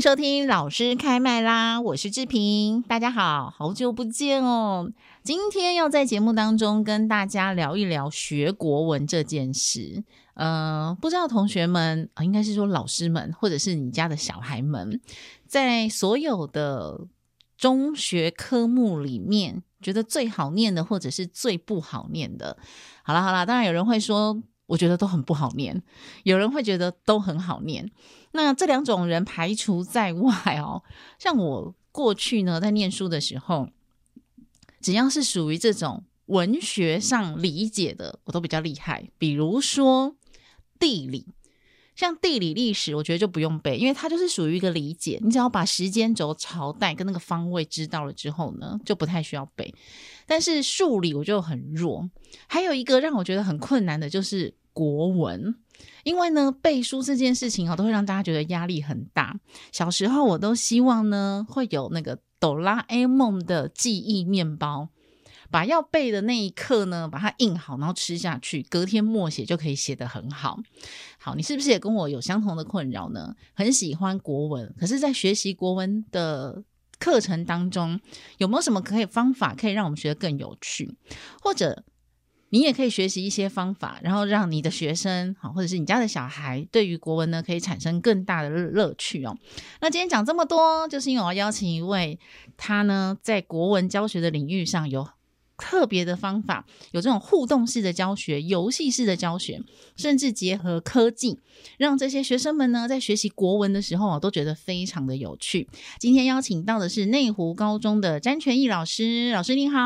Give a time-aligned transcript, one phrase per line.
[0.00, 1.78] 收听老师开麦啦！
[1.78, 4.90] 我是志平，大家好，好久不见哦。
[5.22, 10.02] 今天要在节目当中跟大家聊一聊学国文这件事。
[10.32, 14.98] 呃，不知道同学们啊，应该是说老师们，或者是你家的小孩们，
[15.46, 17.02] 在所有的
[17.58, 22.56] 中学科目里面，觉得最好念的，或者是最不好念的。
[23.02, 25.76] 好啦好啦，当然有人会说，我觉得都很不好念；
[26.22, 27.90] 有人会觉得都很好念。
[28.30, 30.82] 那这两种人排除在外哦。
[31.18, 33.68] 像我过去呢，在念书的时候，
[34.80, 39.10] 只要是属于这种文学上理解的，我都比较厉害。
[39.18, 40.14] 比如说
[40.78, 41.26] 地理，
[41.96, 45.18] 像地理历史，我觉得就不用背，因为它就是属于一个理解。
[45.20, 49.74] 你只要把时间轴、朝代跟那个方位知道了之后呢，就不太需要背。
[50.26, 52.08] 但是数理我就很弱。
[52.46, 55.54] 还有一个让我觉得很困难的就是国文。
[56.04, 59.38] 因为呢，背书这件事情啊，都会让大家觉得压力很大。
[59.72, 64.88] 小时候我都希望呢，会有那个哆啦 A 梦的记忆面包，
[65.50, 70.58] 把要背的那一刻呢，把它印好，然后吃下去，隔天默写就可以写得很好。
[71.18, 73.34] 好，你是不是也跟我有相同的困扰呢？
[73.54, 76.62] 很喜欢国文，可是，在学习国文的
[76.98, 78.00] 课程当中，
[78.38, 80.94] 有没有什么可以方法可以让我们学得更有趣，
[81.42, 81.84] 或者？
[82.50, 89.36] 你也可以学习一些方法，然后让你的学生好，或者是你家的小孩，对于国文呢，可以产生更大的乐趣哦。
[89.80, 92.18] 那今天讲这么多，就是因为我要邀请一位，
[92.56, 95.08] 他呢在国文教学的领域上有。
[95.60, 99.62] 特别的方法，有这种互动式的教学、游戏式的教学，
[99.94, 101.38] 甚至结合科技，
[101.76, 105.68] 让这些学生们呢在学习国文的时候啊，都觉得非常的有趣。
[105.98, 109.78] 今天邀请到的是内湖高中的詹全义老师，老师你好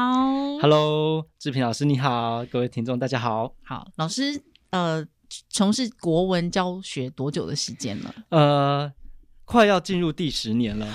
[0.62, 4.40] ，Hello，志平老师你好，各位听众大家好，好，老师
[4.70, 5.04] 呃，
[5.50, 8.14] 从事国文教学多久的时间了？
[8.28, 8.92] 呃，
[9.44, 10.86] 快要进入第十年了。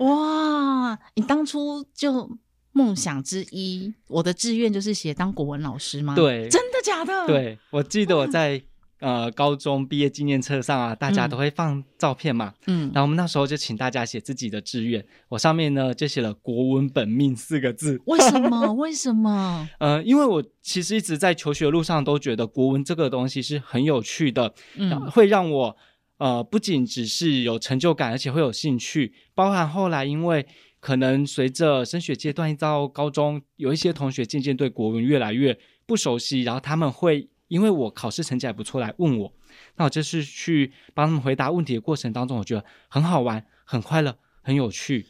[0.00, 2.38] 哇，你当初就。
[2.76, 6.14] 梦想之一，我的志愿就是写当国文老师吗？
[6.14, 7.26] 对，真的假的？
[7.26, 8.62] 对，我记得我在
[9.00, 17.98] 呃高中毕业纪念册上啊，大家都会放照片嘛，嗯，然后我们那时候就请大家写自己的志愿，我上面呢就写了“国文本命”四个字。
[18.04, 18.70] 为什么？
[18.76, 19.66] 为什么？
[19.78, 25.74] 呃，因为我其实一直在求学路上都觉得国文这个东西是很有趣的，嗯，会让我
[26.18, 30.46] 呃不仅只是有成就感，而且会有兴趣，包含后来因为。
[30.86, 39.32] 可能随着升学阶段一到高中，有一些同学渐渐对国文越来越不熟悉，然后他们会因为我考试成绩还不错来问我，
[39.74, 45.04] 那我就是去帮他们回答问题的过程当中，我觉得很好玩、很快乐、很有趣，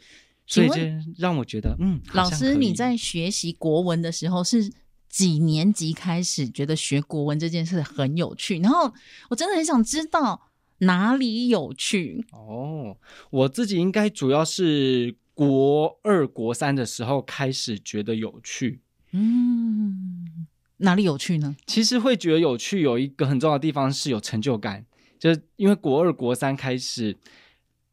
[0.47, 4.73] 所以这让我觉得，嗯，老师你在学习国文的时候是
[5.07, 8.57] 几年级开始觉得学国文这件事很有趣？
[8.61, 8.91] 然后
[9.29, 10.49] 我真的很想知道
[10.79, 12.97] 哪里有趣哦，
[13.29, 15.15] 我自己应该主要是。
[15.37, 18.79] 国二、国三的时候开始觉得有趣，
[19.11, 21.55] 嗯，哪里有趣呢？
[21.67, 24.83] 其实会觉得有趣，有一个很重要的地方是有成就感，
[25.19, 27.15] 就是因为国二、国三开始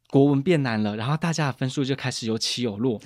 [0.09, 2.99] 国文变难了，然后大家的分数就开始有起有落，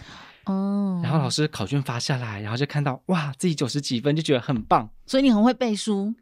[0.45, 4.89] 哦，然后老师考卷发下来，然后就看到哇，自己九十几分，就觉得很棒。
[5.05, 6.15] 所以你很会背书？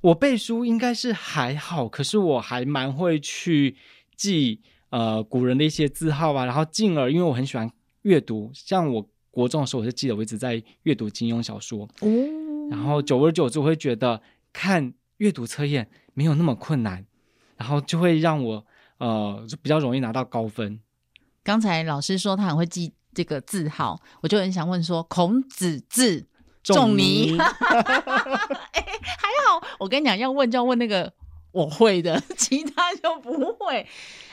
[0.00, 3.74] 我背书应该是还好，可是我还蛮会去
[4.14, 4.60] 记。
[4.90, 7.70] 呃，古人的一些字号啊，然后进而，因为我很喜欢
[8.02, 12.08] 阅读，像我国中的时候，我就记得我一直在阅读金庸小说，哦，
[12.70, 14.22] 然后久而久之，我会觉得
[14.52, 17.04] 看阅读测验没有那么困难，
[17.56, 18.64] 然后就会让我
[18.96, 20.80] 呃就比较容易拿到高分。
[21.42, 26.26] 刚才老师说他很会记这个字号，我就很想问说，孔子字
[26.62, 27.46] 仲尼， 哎，
[28.72, 31.12] 还好，我跟你讲，要问就要问那个。
[31.58, 33.84] 我会的， 其他就不会。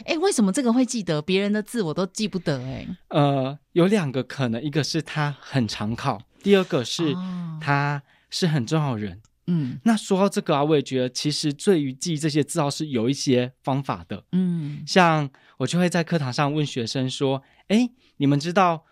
[0.05, 1.19] 哎，为什么这个会记得？
[1.21, 2.61] 别人的字我都记不得。
[2.63, 7.15] 哎，呃，有两个可能，一个是他很常考，第二个是
[7.59, 9.21] 他是很重要的人。
[9.47, 14.23] 嗯，那说到这个啊，我也觉得其实对于记这些字号是有一些方法的。
[14.31, 18.85] 嗯，像我就会在课堂上问学生说：“哎，你们知道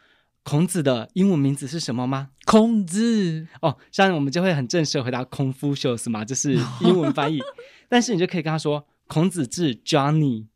[0.44, 7.40] 孔子的英文名字是什么吗？”孔子哦，像我们就会很正式回答 Confucius 嘛，这是英文翻译。
[7.90, 10.48] 但是你就可以跟他说孔子字 Johnny，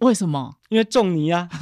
[0.00, 0.56] 为什么？
[0.68, 1.48] 因为仲尼啊。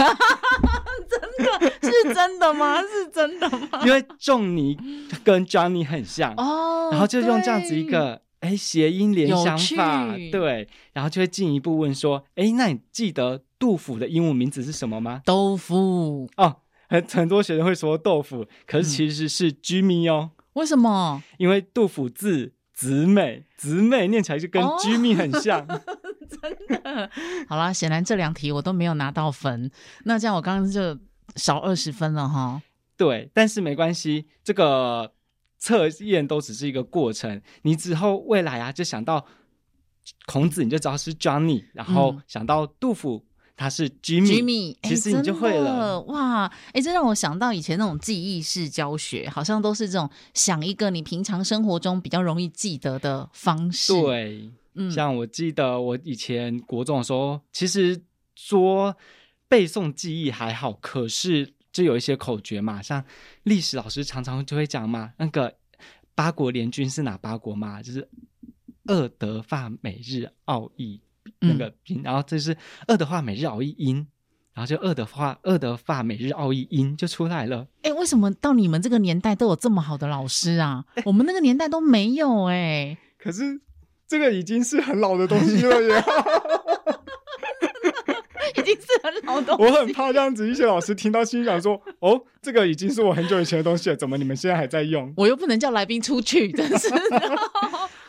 [1.09, 2.81] 真的是真的吗？
[2.85, 3.83] 是真的吗？
[3.85, 4.77] 因为仲尼
[5.25, 15.23] 跟 Johnny 很像哦，然后就用这样子一个哎谐音联想法，趣对，然后就会进一步问说，哎，那你记得杜甫的英文名字是什么吗？
[15.25, 16.57] 豆腐哦，
[16.91, 20.33] 很很多学生会说豆腐，可是其实是 Jimmy 哦。
[20.37, 21.23] 嗯、为什么？
[21.39, 25.61] 因为杜甫字子美，子美念起来就跟 Jimmy 很像。
[25.61, 25.81] 哦、
[26.29, 27.11] 真的？
[27.49, 29.71] 好啦，显然这两题我都没有拿到分，
[30.05, 30.99] 那这样我刚刚就。
[31.37, 32.61] 少二十分了哈，
[32.97, 35.13] 对，但是没关系，这个
[35.59, 37.41] 测验都只是一个过程。
[37.63, 39.25] 你之后未来啊，就想到
[40.27, 43.25] 孔子，你就知道是 Johnny，然后想到杜甫，
[43.61, 46.01] 他是 Jimmy，Jimmy，其实你就会了。
[46.03, 53.93] 哇，哎，这让我想到以前那种记忆式教学，好像都是这种想一个你平常生活中比较容易记得的方式。
[53.93, 58.03] 对，嗯，像我记得我以前国中的时候，其实
[58.35, 58.97] 说。
[59.51, 63.05] 背诵记忆还好，可是就有一些口诀嘛，像
[63.43, 65.53] 历史老师常常就会讲嘛，那个
[66.15, 67.83] 八国联军是哪八国嘛？
[67.83, 68.09] 就是
[68.85, 71.01] 俄德法美日奥意
[71.41, 72.57] 那个拼，嗯、然后这是
[72.87, 74.07] 二的话每日熬一音，
[74.55, 77.67] 然后就二的话二的话每日熬一音就出来了。
[77.83, 80.85] 哎，为什么到你们这个年代都有这么好的老师啊？
[81.05, 82.99] 我们那个年代都没有哎、欸。
[83.19, 83.61] 可是
[84.07, 86.05] 这个已经是很老的东西了耶。
[88.57, 89.57] 已经是很老的。
[89.57, 96.99] 我很怕这样子，一些老师听到心想说：“哦，这个已经是我很久以前的东西了，怎么你们现在还在用？”我又不能叫来宾出去，真是的。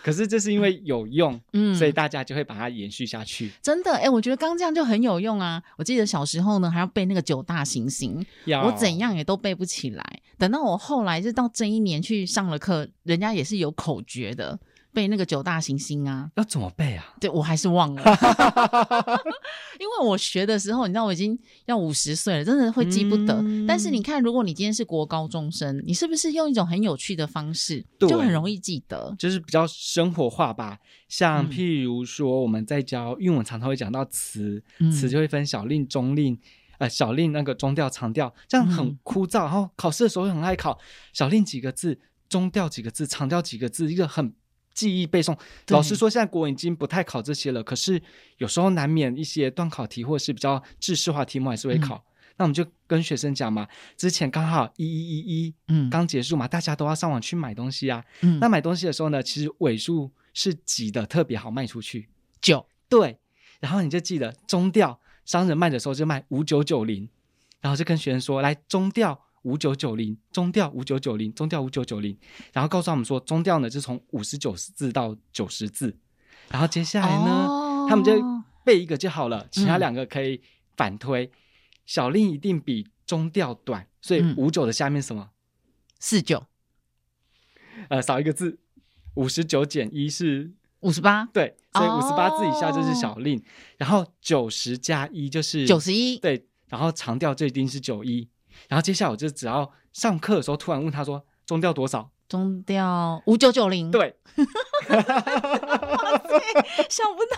[0.03, 3.51] 可是这是因为有用，嗯，所以大家就会把它延续下去。
[3.61, 5.61] 真的，哎，我觉得刚这样就很有用啊！
[5.77, 8.25] 我记得小时候呢，还要背那个九大行星，
[8.63, 10.03] 我怎样也都背不起来。
[10.37, 14.59] 等到我后来就到这一年去上了课，人家也是有口诀的。
[14.93, 17.13] 背那个九大行星啊，要怎么背啊？
[17.19, 18.03] 对，我还是忘了，
[19.79, 23.35] 因为我学的时候，你知道我已经要五十岁了，真的会记不得。
[23.41, 29.15] 嗯、但是你看，如果你今天是国高中生，你是不是用一种很有趣的方式，就很容易记得？
[29.17, 30.77] 就是比较生活化吧。
[31.07, 36.37] 像譬如说，我们在教韵文，常常会讲到词，嗯、词就会分小令、中令，
[36.79, 39.39] 呃，小令那个中调、长调，这样很枯燥。
[39.39, 40.77] 嗯、然后考试的时候很爱考
[41.13, 44.33] 小令几个字，中调几个字，长调几个字，一个很。
[44.73, 45.37] 记忆背诵，
[45.67, 47.63] 老实说，现在国文已经不太考这些了。
[47.63, 48.01] 可是
[48.37, 51.95] 有时候难免一些段考题或是比较知识化题目还是会考。
[51.95, 52.03] 嗯、
[52.37, 58.03] 那我们就跟学生讲嘛，之前刚好一一一一，嗯，刚结束嘛，大家都要上网去买东西啊。
[58.21, 62.09] 嗯，那买东西的时候呢，其实尾数是几的特别好卖出去，
[62.41, 63.19] 九对。
[63.59, 67.07] 然后你就记得中调，商人卖的时候就卖五九九零，
[67.59, 69.25] 然后就跟学生说，来中调。
[69.43, 72.17] 五九九零中调五九九零中调五九九零，
[72.53, 75.97] 然后告诉他们说中调呢就从五十九字到九十字，
[76.49, 78.13] 然后接下来呢，哦、他们就
[78.63, 80.41] 背一个就好了，其他两个可以
[80.77, 81.25] 反推。
[81.25, 81.31] 嗯、
[81.85, 85.31] 小令一定比中调短，所以五九的下面什么？
[85.99, 86.45] 四九、
[87.75, 88.59] 嗯，呃，少一个字，
[89.15, 90.51] 五十九减一是
[90.81, 93.41] 五十八，对，所以五十八字以下就是小令，哦、
[93.77, 98.29] 然后九十加一就是九十一，对，然后长调这一定是九一。
[98.67, 102.09] 然后接下来我就只要上课的时候突然问他说中调多少？
[102.27, 103.91] 中调五九九零。
[103.91, 104.15] 对，
[106.89, 107.37] 想不到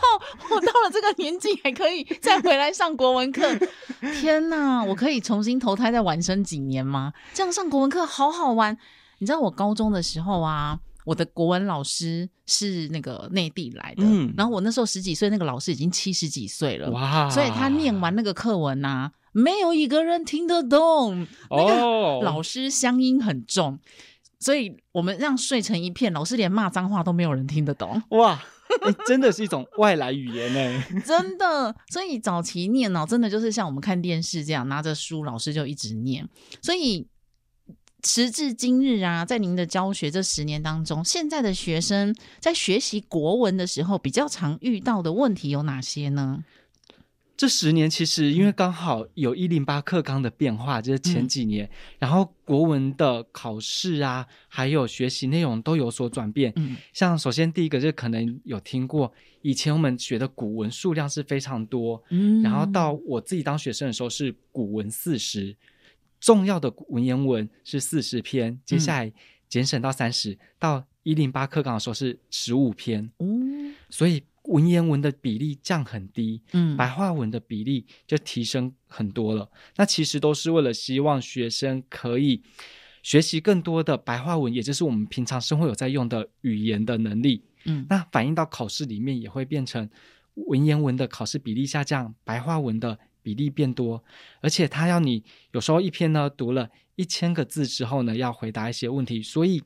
[0.52, 3.42] 我到了这个年纪还可以再回来上国文课。
[4.22, 7.12] 天哪，我可以重新投胎再晚生几年吗？
[7.34, 8.78] 这样上国文课好好玩。
[9.18, 19.12] 你知道我高中的时候啊，我的国文老师是那个内地来的，嗯，然后我那时候十几岁，那个老师已经七十几岁了，哇，所以他念完那个课文啊。
[19.34, 23.80] 没有一个人听得懂，那个老师乡音很重，
[24.40, 28.02] 所以我们让睡成一片，老师连骂脏话都没有人听得懂。
[28.10, 28.42] 哇，
[28.82, 31.76] 欸、真的是一种外来语言呢， 真的。
[31.90, 36.28] 所以早期念哦，真的就是像我们看电视这样，拿着书，老师就一直念。
[36.62, 37.08] 所以
[38.04, 46.44] 时至今日啊，在您的教学这十年当中，现在的学生在学习国文的时候，比较常遇到的问题有哪些呢？
[47.36, 56.54] 这十年其实因为刚好有一零八课纲的变化，就是前几年，嗯、然后国文的考试啊，还有学习内容都有所转变。
[56.56, 59.12] 嗯，像首先第一个就可能有听过，
[59.42, 65.56] 以前我们学的古文数量是非常多，嗯，然后到我自己当学生的时候是古文四十，
[66.20, 69.12] 重要的文言文是四十篇，接下来
[69.50, 74.24] 减省到三十，到一零八课纲的时候是十五篇，嗯，所以。
[74.44, 79.50] 文言文的比例降很低，嗯，白话文的比例就提升很多了。
[79.78, 82.42] 那其实都是为了希望学生可以
[83.02, 87.44] 学习更多的白话文，也就是我们平常生活有在用的语言的能力。
[87.66, 89.90] 嗯，那反映到考试里面也会变成
[90.34, 94.04] 文言文的考试比例下降，白话文的比例变多，
[94.42, 99.24] 而且他要你有时候一篇呢读了一千个字之后呢，要回答一些问题。
[99.24, 99.64] 所以，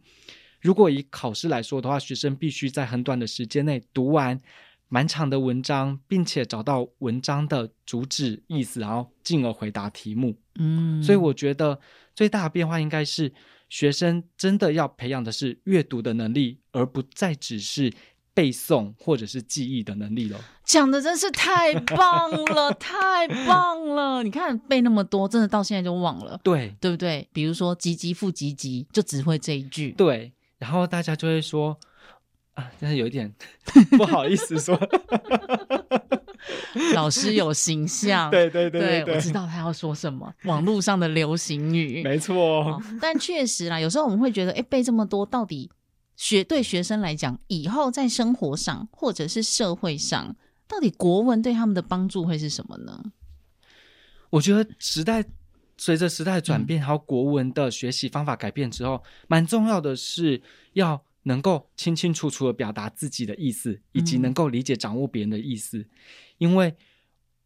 [0.61, 4.39] 如果以考试来说的话，学生必须在很短的时间内读完
[4.89, 10.35] 蛮长的文章，并且找到文章的主旨意思，然后进而回答题目。
[10.59, 11.79] 嗯，所以我觉得
[12.15, 13.33] 最大的变化应该是
[13.69, 17.93] 学生真的要培养的是阅读的能力，而不再只是。
[18.37, 24.21] 背诵或者是记忆的能力了，讲的真是太棒了，太棒了！
[24.21, 27.27] 你看背那么多，真的到现在就忘了，对对不对？
[27.33, 30.31] 比如说“唧唧复唧唧”，就只会这一句，对。
[30.59, 31.75] 然后大家就会说
[32.57, 33.31] 啊，真的有一点
[33.97, 34.75] 不好意思说，
[36.95, 42.81] 老师有形象， 对对对对，对，我知道他要说什么，网络上的流行语，没错。
[42.99, 45.69] 但确实啦，有时候我们会觉得，哎，背这么多，到底？
[46.15, 50.35] 学对学生来讲，以后在生活上或者是社会上，
[50.67, 53.03] 到底国文对他们的帮助会是什么呢？
[54.31, 55.23] 我觉得时代
[55.77, 60.41] 随着时代转变，还有国文的学习方法改变之后，蛮重要的是
[60.73, 65.85] 要能够清清楚楚的表达自己的意思，以及能够理解掌握别人的意思。
[66.37, 66.75] 因为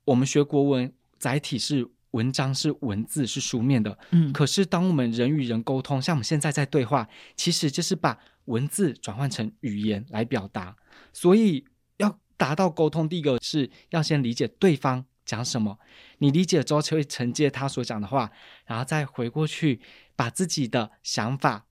[0.06, 3.98] 我们学国文载体是文章，是文字，是书面的。
[4.12, 8.18] 嗯，可是当我们人与人沟通，像我们现在在对话，其实就是把。
[8.46, 10.76] 文字转换成语言来表达，
[11.14, 11.64] 所以
[11.98, 15.78] 要达到沟通，第一个是要先理解对方讲什么，
[16.18, 18.32] 你理解之后就会承接他所讲的话，
[18.66, 19.80] 然后再回过去
[20.16, 21.68] 把自己的想法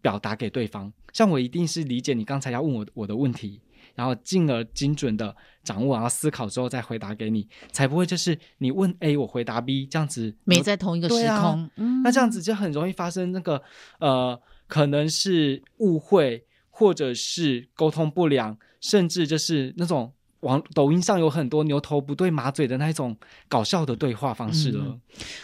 [0.00, 0.92] 表达给对方。
[1.12, 3.60] 像我一定是理解你刚才要问我我的问题，
[3.94, 13.62] 然后进而精准的掌握，然后思考之后再回答给你，才不会就是你问 A 我回答 B 这样子没在同一个时空，啊嗯、那这样子就很容易发生那个
[13.98, 14.40] 呃。
[14.70, 23.16] 可能是误会，或者是沟通不良，甚至就是那种网抖音上有很多牛头不对马嘴的那种
[23.48, 24.84] 搞笑的对话方式了。
[24.84, 25.00] 嗯、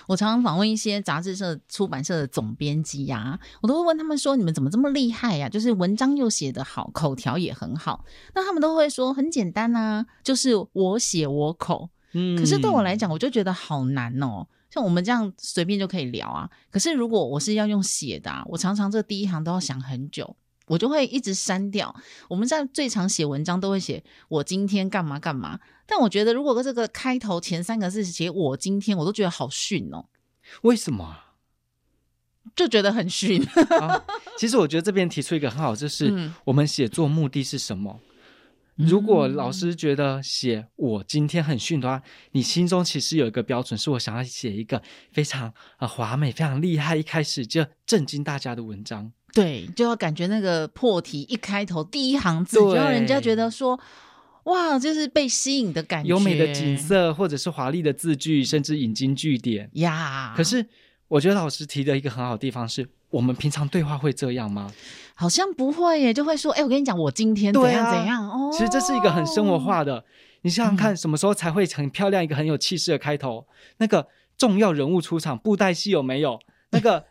[0.06, 5.48] 我常常访问一些杂志社、出版社的总编辑呀，我都会问他们说：“你们怎么这么厉害呀？
[5.48, 14.46] 就是文章又写得好，口条也很好。”那他们都会说：“很简单啊，就是我写我口。”嗯，可是对我来讲，我就觉得好难哦。
[14.70, 21.94] 像我们这样随便就可以聊啊，可是如果我是要用写的啊，我常常这第一行都要想很久，我就会一直删掉。
[22.28, 30.06] 我们在最常写文章都会写我今天干嘛干嘛，但我觉得如果这个开头前三个字写我今天，我都觉得好逊哦。
[30.62, 31.18] 为什么？
[32.54, 33.42] 就觉得很逊。
[33.80, 34.04] 啊，
[34.38, 38.00] 其实我觉得这边提出一个很好，就是我们写作目的是什么？
[38.76, 44.82] 如果老师觉得写我今天很逊的话，你心中其实有一个标准，是我想要写一个
[45.12, 49.12] 非常呃华美、非常厉害，一开始就震惊大家的文章。
[49.36, 53.78] 对，就要感觉那个破题一开头第一行字，就让人家觉得说，
[54.44, 60.32] 哇，就是被吸引的感觉，优美的景色，或者是华丽的字句，甚至引经据典呀。
[60.34, 60.64] 可是
[61.08, 64.72] 我觉得老师提的一个很好的地方是，我们平常对话会这样吗？
[65.14, 68.50] 好像不会耶，就会说，哎，我跟你讲，我今天怎样怎样、啊、哦。
[68.50, 70.02] 其实这是一个很生活化的，
[70.42, 73.46] 你想想看，什么时候才会很漂亮，一个很有气势的开头？
[73.48, 74.06] 嗯、那个
[74.38, 76.40] 重要人物出场，布袋戏有没有？
[76.70, 77.04] 那个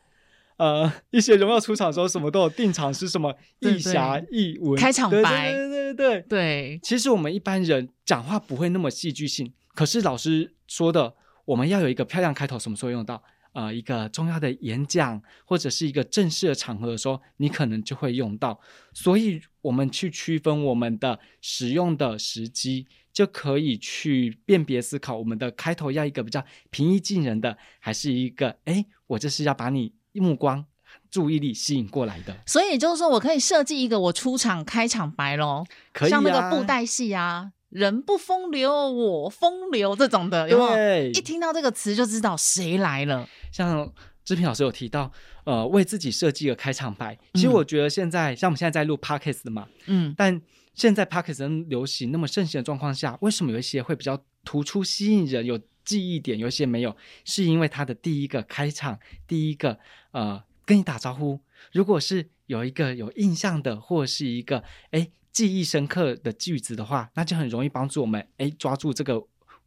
[0.57, 6.21] 呃，一些荣耀出场的时候，什么都有定场诗，什么 一侠一文开场白，对对对对对。
[6.21, 13.21] 对，其实我们一般人讲话不会那么戏剧性，可是老师说的，我们要有一个漂亮开头，什么时候用到？
[13.53, 18.59] 呃，一个重要的演讲或者是一个正式的场合的时候，你可能就会用到。
[18.93, 30.65] 所以，我们去区分我们的使用的时机，就可以去辨别思考我们的开头要一个比较平易近人的，还是一个哎，我这是要把你目光
[31.09, 32.35] 注意力吸引过来的。
[32.45, 37.51] 所以，就是说我可以设计一个我出场开场白喽，可以啊，像那个布袋戏啊。
[37.69, 41.09] 人不风流，我风流这种的，有没有？
[41.09, 43.27] 一听到这个词就知道谁来了。
[43.51, 43.91] 像
[44.23, 45.11] 志平老师有提到，
[45.43, 47.17] 呃，为自己设计个开场白。
[47.33, 50.41] 其实我觉得现在，嗯、像我们现在在录 Podcast 的嘛，嗯，但
[50.73, 56.97] 现在 Podcast 流行那么盛行的状况下，为什么有一些会比较突出、吸引人、有记忆点，有些没有？
[57.23, 59.79] 是因为他的第一个开场，第一个
[60.11, 61.39] 呃跟你打招呼，
[61.71, 65.09] 如果是有一个有印象的，或是一个哎。
[65.35, 69.21] 记忆深刻的句子的话，那就很容易帮助我们哎抓住这个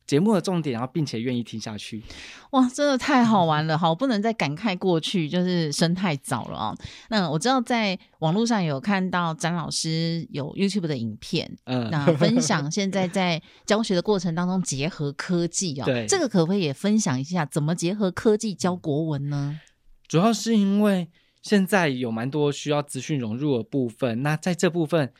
[0.08, 2.02] 节目的重点，然后并且愿意听下去。
[2.50, 3.78] 哇，真的太好玩了！
[3.78, 6.78] 好，不能再感慨过去，就是生太早了啊、哦。
[7.10, 19.60] 那我知道在网络上有看到詹老师有 YouTube 的影片，嗯，那分享现在在教学的过程当中结合科技啊、哦， 对，这个可不可以也分享一下怎么结合科技教国文呢？
[20.08, 21.10] 主要是因为
[21.42, 25.12] 现在有蛮多需要资讯融入的部分，那在这部分。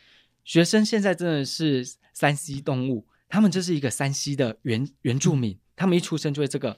[0.44, 6.76] 学生现在真的是三 C 动物，他们就是一个山西的原原住民，他们一出生就会这个。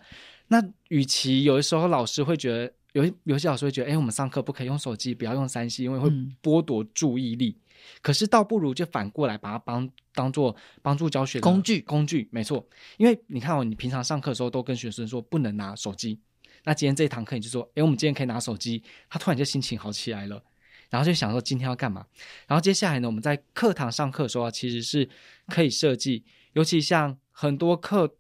[0.49, 6.11] 那与其有的时候老师会觉得，有有些老师会觉得，哎，我们上课不可以用手机，不要用三 C，因为会
[6.43, 7.57] 剥夺注意力。
[7.57, 7.63] 嗯、
[8.03, 12.69] 可是倒不如就反过来把它帮当做帮助教学的工具工具，没错。
[12.97, 16.19] 因为你看哦，你平常上课的时候都跟学生说不能拿手机，
[16.65, 20.43] 那今天这一堂课你就说，哎，我们今天可以拿手机，他突然就心情好起来了，
[20.91, 22.05] 然后就想说今天要干嘛。
[22.49, 25.09] 然后接下来呢，我们在课堂上课的时候，其实是
[25.47, 28.17] 可以设计，尤其像很多课。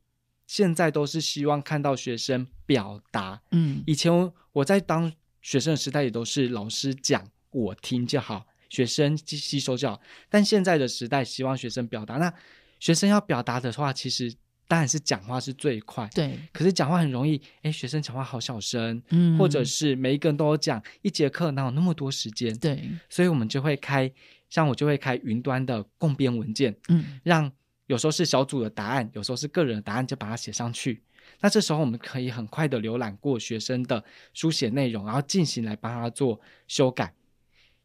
[0.47, 4.13] 现在都是希望看到学生表达，嗯，以前
[4.51, 10.01] 我在当学生的时代也都是老师讲我听就好，学生吸收就好。
[10.29, 12.35] 但现在的时代希望学生表达，那
[12.81, 14.35] 学生要表达的话，其实
[14.67, 16.37] 当然是讲话是最快，对。
[16.53, 22.53] 可是讲话很容易，哎，学生讲话好小声，嗯，或者是每一个人都有讲，一节课哪有那么多时间？
[22.59, 24.13] 对，所以我们就会开，
[24.49, 27.53] 像我就会开云端的共编文件，嗯，让。
[27.91, 31.03] 有时候是小组的答案，有时候是个人的答案，就把它写上去。
[31.41, 37.13] 那这时候我们可以很快的浏览过学生的书写内容，然后进行来帮他做修改。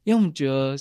[0.03, 0.77] 因为我们觉得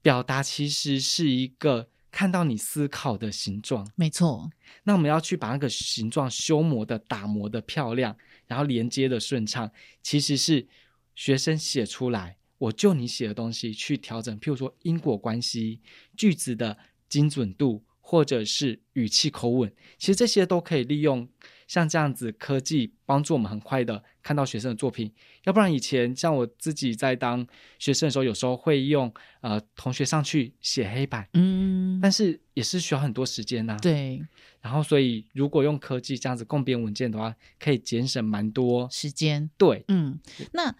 [0.00, 4.48] 表达其实是一个看到你思考的形状，没错。
[4.84, 9.68] 那我们要去把那个形状修磨的、打磨的漂亮，然后连接的顺畅，
[10.04, 10.68] 其实是
[11.16, 14.38] 学生写出来，我就你写的东西去调整。
[14.38, 15.80] 譬如说因果关系、
[16.16, 17.82] 句子的精准度。
[18.08, 21.28] 或者是语气口吻，其实这些都可以利用
[21.66, 25.12] 像这样子科技帮助我们很快的看到学生的作品。
[25.42, 27.44] 要不然以前像我自己在当
[27.80, 33.78] 学生的时候，有时候会用呃同学上去写黑板，嗯，但是也是需要很多时间呐、啊。
[33.82, 34.22] 对。
[34.60, 39.50] 然后所以如果用科技这样子共编文件的话，可以节省蛮多时间。
[39.58, 40.20] 对，嗯，
[40.52, 40.72] 那。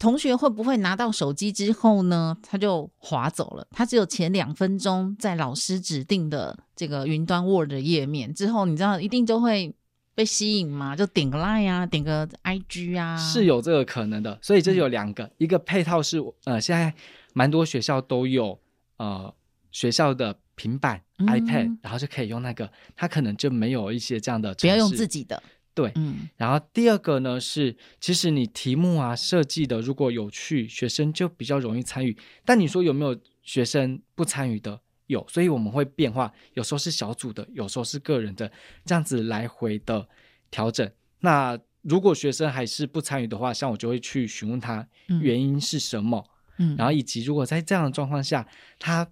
[0.00, 3.66] 同学会不会拿到手机之后呢，他就划走了？
[3.70, 9.72] 他只有前两分钟在老师指定的这个云端 Word 页面之后，你知道一定就会
[10.14, 10.96] 被吸引嘛？
[10.96, 14.38] 就点个 Line 啊，点个 IG 啊，是有这个可能的。
[14.40, 16.92] 所以这有两个，嗯、一个配套是呃，现在
[17.34, 18.58] 蛮多学校都有
[18.96, 19.32] 呃
[19.70, 25.42] 学校的平板、嗯、iPad，然后就可以用那个，他可能就没有一些这样的，不要用自己的。
[25.80, 32.14] 对，嗯，然后第二个呢是，其实你题目啊设计的如果有趣，学生就比较容易参与。
[32.44, 34.78] 但你说有没有学生不参与的？
[35.06, 38.52] 有，所以我们会变化，有时候是小组的，有时候是个人的，
[38.84, 40.06] 这样子来回的
[40.50, 40.88] 调整。
[41.20, 44.86] 那如果学生还是不参与的话，像我就会去询问他
[45.22, 46.24] 原因是什么，
[46.58, 48.46] 嗯，然后以及如果在这样的状况下，
[48.78, 49.10] 他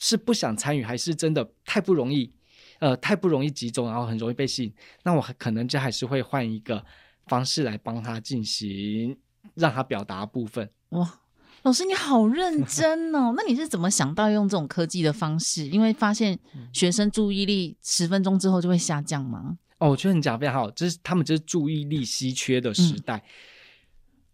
[0.00, 2.32] 是不想参与，还是真的太不容易。
[2.80, 6.84] 呃，太不容易集中，然后很容易被吸引，那我可能就还是会换一个
[7.26, 9.18] 方式来帮他进行
[9.54, 10.70] 让他表达部分。
[10.90, 11.20] 哇，
[11.62, 13.34] 老师你好认真哦！
[13.36, 15.66] 那你是怎么想到用这种科技的方式？
[15.66, 16.38] 因为发现
[16.72, 19.58] 学生注意力十分钟之后就会下降吗？
[19.78, 23.24] 哦，我觉得你讲得非常好，这是他们就是注意力稀缺的时代。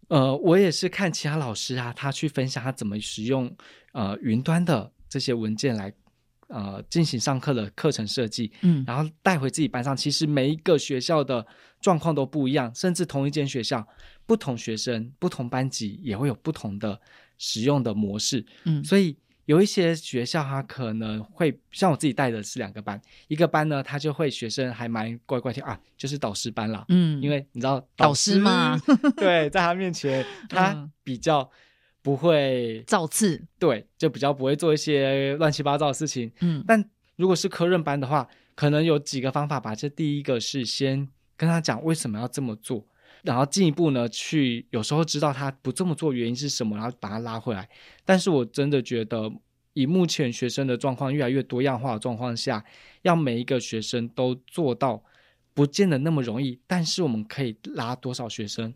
[0.09, 3.51] 嗯、呃，我也是看其他老师啊，他去分享他怎么使用
[3.93, 5.91] 呃云端的这些文件来。
[6.47, 9.97] 呃，进行上课的课程设计，嗯，然后带回自己班上。
[9.97, 11.45] 其实每一个学校的
[11.81, 13.87] 状况都不一样，甚至同一间学校，
[14.27, 17.01] 不同学生、不同班级也会有不同的
[17.39, 28.79] 使用的模式，嗯，所以有一些学校它可能会像我自己带的是两个班，一个班呢，他就会学生还蛮乖乖听啊，就是导师班啦，嗯，因为你知道导师，导师嘛，
[29.17, 31.49] 对，在他面前他比较。
[32.05, 36.31] 不会造次，对，就比较不会做一些乱七八糟的事情。
[36.41, 39.73] 嗯，但如果是科任班的话，可能有几个方法吧。
[39.73, 42.85] 这第一个是先跟他讲为什么要这么做，
[43.23, 47.67] 然后进一步呢，去有时候知道他不这么做原因是什么，然后把他拉回来。
[48.05, 49.31] 但是我真的觉得，
[49.73, 52.63] 以目前学生的状况越来越多样化的状况下，
[53.01, 55.03] 要每一个学生都做到，
[55.55, 56.59] 不见得那么容易。
[56.67, 58.71] 但是我们可以拉多少学生？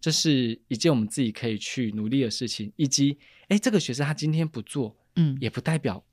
[0.00, 6.04] 这是一件我们自己可以去努力的事情，以及，哎，这个学生他今天不做，嗯，也不代表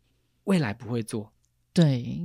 [0.45, 1.31] 未来不会做，
[1.73, 2.19] 对。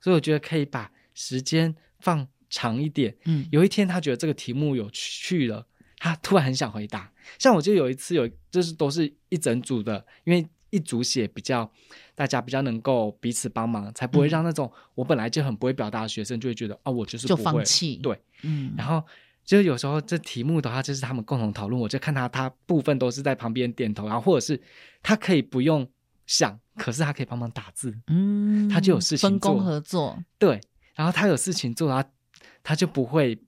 [0.00, 7.12] 所以我觉得可以把时间放长一点，嗯，有一天他觉得这个题目有趣了，他突然很想回答。
[7.38, 11.68] 像我就有一次有，就是都是一整组的，因为一组写比较，
[12.14, 19.02] 大家比较能够彼此帮忙，才不会让那种我本来就很不会表达的学生就会觉得，哦，我就是不会，就放弃，对，嗯，然后。
[19.48, 24.60] 就是有时候这题目的话，就是他们共同讨论，我就看他，他部分都是在旁边点头，然后或者是
[25.02, 25.88] 他可以不用
[26.26, 30.60] 想，可是他可以帮忙打字，嗯，他就有事情做，分工合作，对，
[30.94, 32.06] 然后他有事情做，他
[32.62, 33.40] 他就不会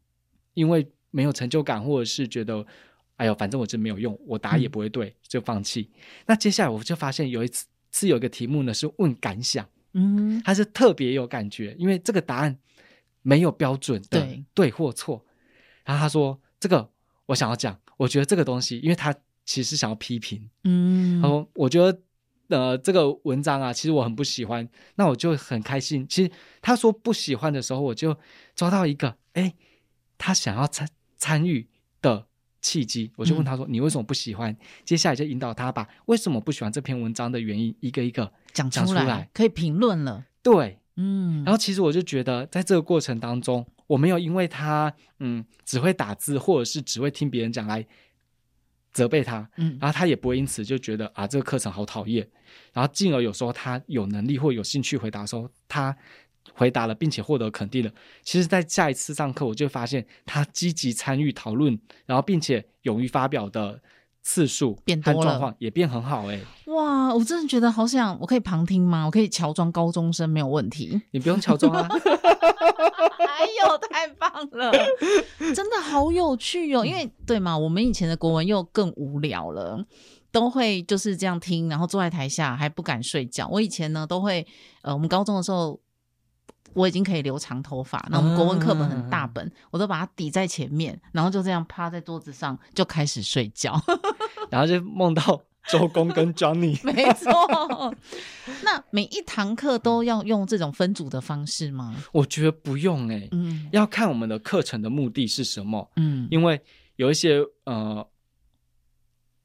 [0.55, 2.65] 因为没有成就感，或者是觉得，
[3.17, 5.91] 哎呦，反正我这没有用，我答也不会对，嗯、就放弃。
[6.25, 12.57] 那接下来我就发现有一次，是有一个题目呢，是问感想，嗯，他是特别有感觉，因为这个答案
[13.21, 15.23] 没有标准的对，对或错。
[15.85, 16.91] 然后他说：“这个
[17.27, 19.15] 我想要讲，我觉得这个东西，因为他
[19.45, 22.01] 其实想要批评，嗯，他说我觉得
[22.49, 26.07] 呃这个文章啊，其实我很不喜欢，那我就很开心。
[26.09, 28.17] 其实他说不喜欢的时候，我就
[28.55, 29.55] 抓到一个，哎，
[30.19, 31.69] 他想要参参与
[32.01, 32.27] 的。”
[32.63, 40.27] 契机，我就问他说：“你为什么不喜欢？”嗯、接下来就引导他把为什么不喜欢这篇文章的原因一个一个讲出来，出来可以评论了。
[40.43, 41.43] 对，嗯。
[41.43, 47.85] 然后其实我就觉得，在这个过程当中，我没有因为他嗯只会打字，或者是只会听别人讲来
[48.93, 49.77] 责备他，嗯。
[49.81, 52.29] 然后他也不会因此就觉得啊这个课程好讨厌。
[52.73, 55.97] 然后进而有时候他有能力或有兴趣回答的时候，他。
[56.55, 57.93] 回答了，并且获得肯定了。
[58.23, 63.81] 其实，在下一次上课，我就发现他积极参与讨论，然后并且勇于发表的
[64.23, 66.27] 次数变多了，也变很好。
[66.29, 67.15] 哎，哇！
[67.15, 69.05] 我真的觉得好想，我可以旁听吗？
[69.07, 71.01] 我可以乔装高中生没有问题。
[71.11, 71.89] 你不用乔装啊！
[71.89, 74.71] 哎呦，太棒了！
[75.55, 76.85] 真的好有趣哦。
[76.85, 79.85] 因为对嘛，我们以前的国文又更无聊了，
[80.31, 83.49] 都会就是这样听，然后坐在台下还不敢睡觉。
[83.51, 84.47] 我以前呢，都会
[84.83, 85.81] 呃，我们高中的时候。
[86.73, 93.81] 我已经可以留长头发，那我们国文课本很大本，嗯、我都把它抵在前面，然后就这样趴在桌子上就开始睡觉，
[94.51, 96.81] 然后就梦到周公跟 Johnny。
[96.87, 97.95] 没错，
[98.63, 101.97] 那每一堂课都要用这种分组的方式吗？
[102.13, 106.61] 我觉得不用哎、欸，嗯，要看我们的课程的目的是什么，嗯，因为
[106.97, 108.07] 有一些呃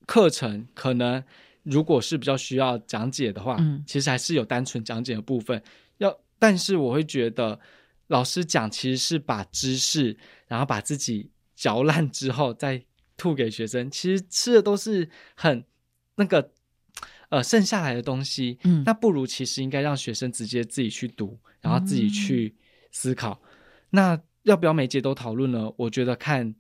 [0.06, 1.24] 课程可能
[1.64, 5.62] 如果是比较需要讲解的话，嗯，其实还是有单纯讲解的部分。
[6.38, 7.60] 但是我会觉得，
[8.08, 10.18] 老师讲其实是把知识，
[10.48, 12.84] 然后把自己嚼烂之后再
[13.18, 15.64] 吐给学生，其实吃的都是很
[16.16, 16.52] 那个
[17.30, 18.60] 呃剩下来的东西。
[18.64, 22.54] 嗯，那不如其实应该让学生直接自己去读，然后自己去
[22.92, 23.40] 思考。
[23.42, 23.48] 嗯、
[23.92, 25.72] 那要不要每节都讨论呢？
[25.78, 26.54] 我觉得看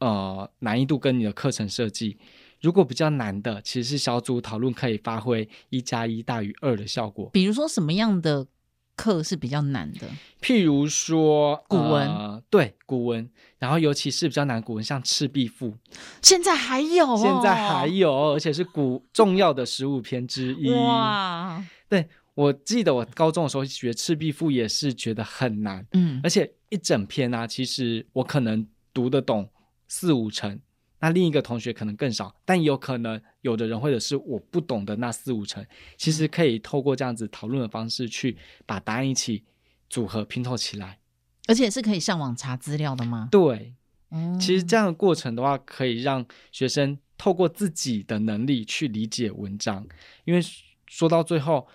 [0.00, 2.18] 呃难易度跟你的课程设计。
[2.60, 7.30] 如果比较难的，其实是小组讨论可以发挥一加一大于二的效果。
[7.32, 8.46] 比如说什么样的？
[8.96, 10.08] 课是比较难的，
[10.40, 15.68] 譬如说古文，呃，对古文，然后尤其是比较难古文，像《赤壁赋》，
[16.22, 20.70] 现在还有，哦，现在还有，而且是古重要的十五篇之一。
[20.72, 29.48] 哇，对，我记得我高中的时候学《赤壁赋》也是觉得很难，嗯，而且一整篇啊，其实我可能读得懂
[29.86, 30.58] 四五成。
[30.98, 35.64] 那另一个同学可能更少，但有可能有的人或者是我不懂的那四五成，
[35.98, 39.44] 其实可以透过这样子讨论的方式去把答案一起
[39.90, 40.98] 组合拼凑起来，
[41.46, 43.28] 而且是可以上网查资料的吗？
[43.30, 43.74] 对，
[44.10, 49.86] 嗯，其实这样的过程的话，可以让学生透过自己的能力去理解文章，
[50.24, 50.40] 因为
[50.86, 51.68] 说到最后，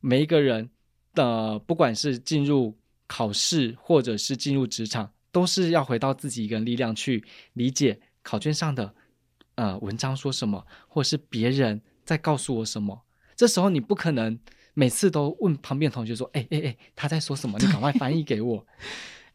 [0.00, 0.70] 每一个人
[1.14, 8.00] 的不管是进入考试或者是进入职场，都是要回到自己一个人力量去理解。
[8.22, 8.94] 考卷上的
[9.54, 13.02] 呃文章说什么，或者是别人在告诉我什么？
[13.36, 14.38] 这时候你不可能
[14.74, 17.58] 每次都问旁边同学说：“哎哎哎，他在说什么？
[17.62, 18.66] 你赶快翻译给我。”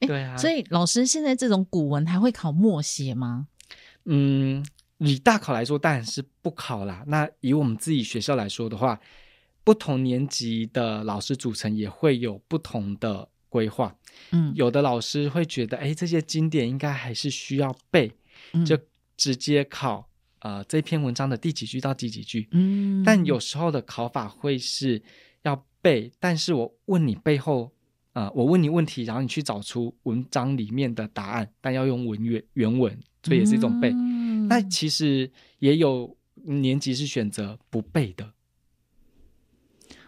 [0.01, 3.47] 对啊，所以老师现在这种古文还会考默写吗？
[4.05, 4.65] 嗯，
[4.97, 7.03] 以大考来说当然是不考啦。
[7.07, 8.99] 那以我们自己学校来说的话，
[9.63, 13.95] 不同年级的老师组成也会有不同的规划。
[14.31, 18.11] 嗯，有的老师会觉得，哎，这些经典应该还是需要背。
[18.65, 18.77] 就
[19.17, 20.07] 直接考，
[20.39, 25.01] 嗯、呃这篇文章的第几句到第几句，嗯，但有时候的考法会是
[25.41, 27.71] 要背，但是我问你背后，
[28.13, 33.91] 呃，我问你问题，然后你去找出文章里面的答案，但要用文原原文，所以也是一种背。
[34.49, 38.33] 那、嗯、其实也有年级是选择不背的，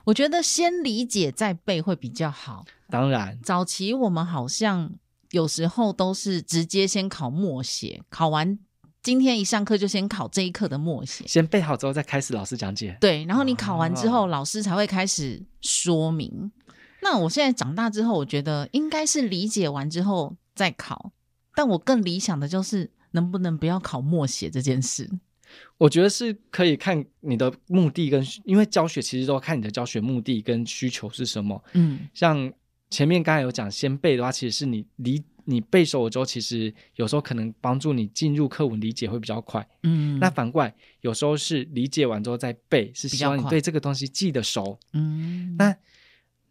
[0.05, 2.65] 我觉得先理解再背会比较好。
[2.89, 4.93] 当然，早期我们好像。
[5.35, 8.57] 有时候都是直接先考默写，考完
[9.03, 12.97] 今天一上课就先考这一课的默写，先背好之后再开始老师讲解。
[13.01, 16.49] 对，然后你考完之后，哦、老师才会开始说明。
[17.01, 21.11] 那我现在长大之后，我觉得应该是理解完之后再考，
[21.53, 25.09] 但我更理想的就是能不能不要考默写这件事。
[25.77, 31.61] 我觉得是可以看你的目的跟，因为教学其实都要看你的教学目的跟需求是什么。
[31.73, 32.53] 嗯，像。
[32.89, 39.67] 前面刚才有讲，先背的话，其实是你理你背熟了之后，其实有时候可能帮助你进入课文理解会比较快。
[39.83, 44.79] 嗯，那反过来，有时候是理解完之后再背，是希望你对这个东西记得熟。
[44.93, 45.75] 嗯，那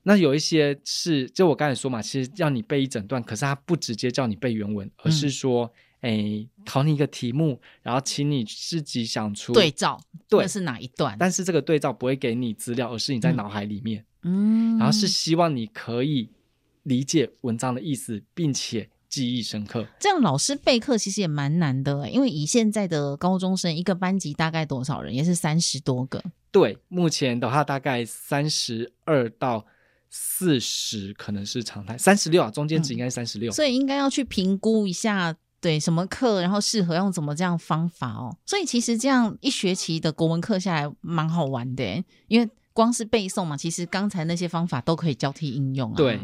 [0.03, 11.17] 那有一些是，就我刚才说嘛，其实要你背一整段，可是他不直接叫你背原文，而是说，哎、嗯，考你一个题目，然后请你自己想出对照，对是哪一段？
[11.19, 14.05] 但是这个对照不会给你资料，而是你在脑海里面。
[14.25, 16.29] 嗯，然后是希望你可以
[16.83, 19.87] 理解文章的意思，并且记忆深刻。
[20.01, 25.15] 这样老师备课其实也蛮难的，因为以现在的高中生，一个班级大概多少人？
[25.15, 26.23] 也是三十多个。
[26.51, 29.67] 对，目前的话大概三十二到
[30.11, 33.51] 四十可能是常态，三十六啊，中间值应该是三十六。
[33.51, 38.37] 所以应该要去评估一下，对什么课，然后适合用怎么这样方法哦。
[38.47, 46.21] 所以其实这样一学期的国文课下来蛮好玩的，因为光是背诵嘛，其实刚才那些方法都可以交替应用啊，对，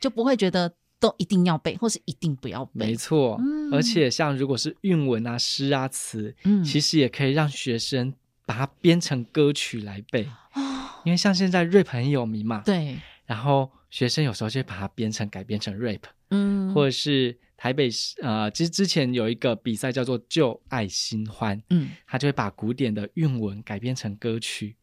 [0.00, 2.86] 就不会觉得都一定要背，或是一定不要背。
[2.86, 8.12] 没错，嗯，而且像如果是韵文啊、诗啊、词，嗯，其实也可以让学生
[8.46, 12.96] 把它编成歌曲来背，哦，因为像现在 rap 很有名嘛，对。
[13.26, 24.74] 然后学生有时候就会把它编成改编成 rap，嗯，或者是台北市呃，其实之前有一个比赛叫做旧爱新欢，嗯，他就会把古典的韵文改编成歌曲。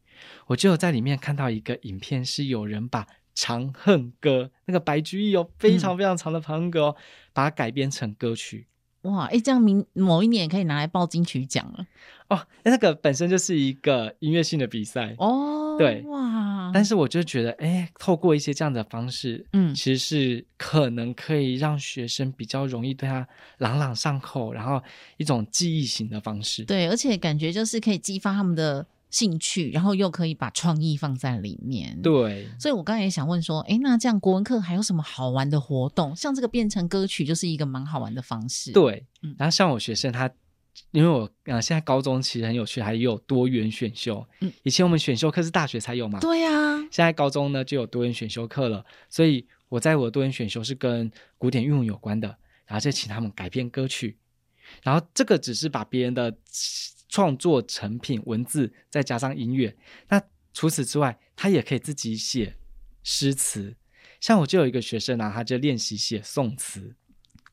[0.46, 3.04] 我就有在里面看到一个影片，是有人把
[3.34, 6.96] 《长恨歌》那个白居易有非常非常长的《长恨歌》哦，
[7.32, 8.66] 把它改编成歌曲。
[9.02, 11.86] 哇，哎，这样明某一年可以拿来报金曲奖了
[12.28, 12.46] 哦。
[12.64, 16.72] 那个本身就是一个音乐性的比赛哦，对哇。
[16.74, 23.26] 但是我就觉得，哎，透过一些这样的方式，嗯，其实是可能可以让学生比较容易对他
[23.58, 24.82] 朗朗上口，然后
[25.16, 26.64] 一种记忆型的方式。
[26.64, 28.84] 对，而且感觉就是可以激发他们的。
[29.10, 32.00] 兴趣，然后又可以把创意放在里面。
[32.02, 36.14] 对，所以我刚才也想问说，诶，那这样国文课还有什么好玩的活动？
[36.14, 38.70] 像这个变成歌曲，就是一个蛮好玩的方式。
[38.72, 40.30] 对，嗯、然后像我学生他，
[40.90, 44.22] 因为我呃现在高中其实很有趣，还有多元选修。
[44.40, 46.20] 嗯，以前我们选修课是大学才有嘛？
[46.20, 46.78] 对呀、啊。
[46.90, 52.28] 现在高中呢就有多元选修课了，所以我在我的多元选修是跟古典韵文有关的，
[52.66, 54.18] 然后就请他们改编歌曲，
[54.82, 56.36] 然后这个只是把别人的。
[57.08, 59.76] 创作成品文字，再加上音乐。
[60.08, 62.56] 那除此之外，他也可以自己写
[63.02, 63.74] 诗词。
[64.20, 66.94] 像我就有一个学生啊，他就练习写宋词。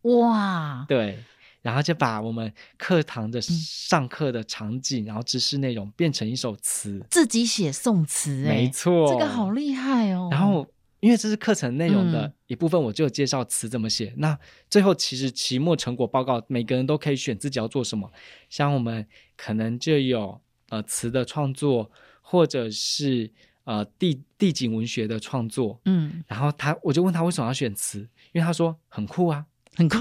[0.04, 0.86] 哇！
[0.88, 1.24] 对，
[1.62, 7.06] 然后就把我们课堂的上课的场景，嗯、然后知识内容变成一首词。
[7.10, 10.30] 自己写宋词，没错，这个好厉害哦。
[10.32, 10.68] 然后。
[11.06, 14.08] 因为这是课程内容的一部分，我就有介绍词怎么写。
[14.08, 14.40] 嗯、那
[14.72, 18.12] 最后其实期末成果报告，每个人都可以选自己要做什么。
[18.50, 19.06] 像我们
[19.38, 21.92] 可能就有呃词的创作，
[22.24, 23.32] 或者是
[23.66, 25.80] 呃地地景文学的创作。
[25.86, 28.00] 嗯，然后他我就问他为什么要选词，
[28.32, 29.46] 因为他说很酷啊。
[29.76, 29.98] 很酷，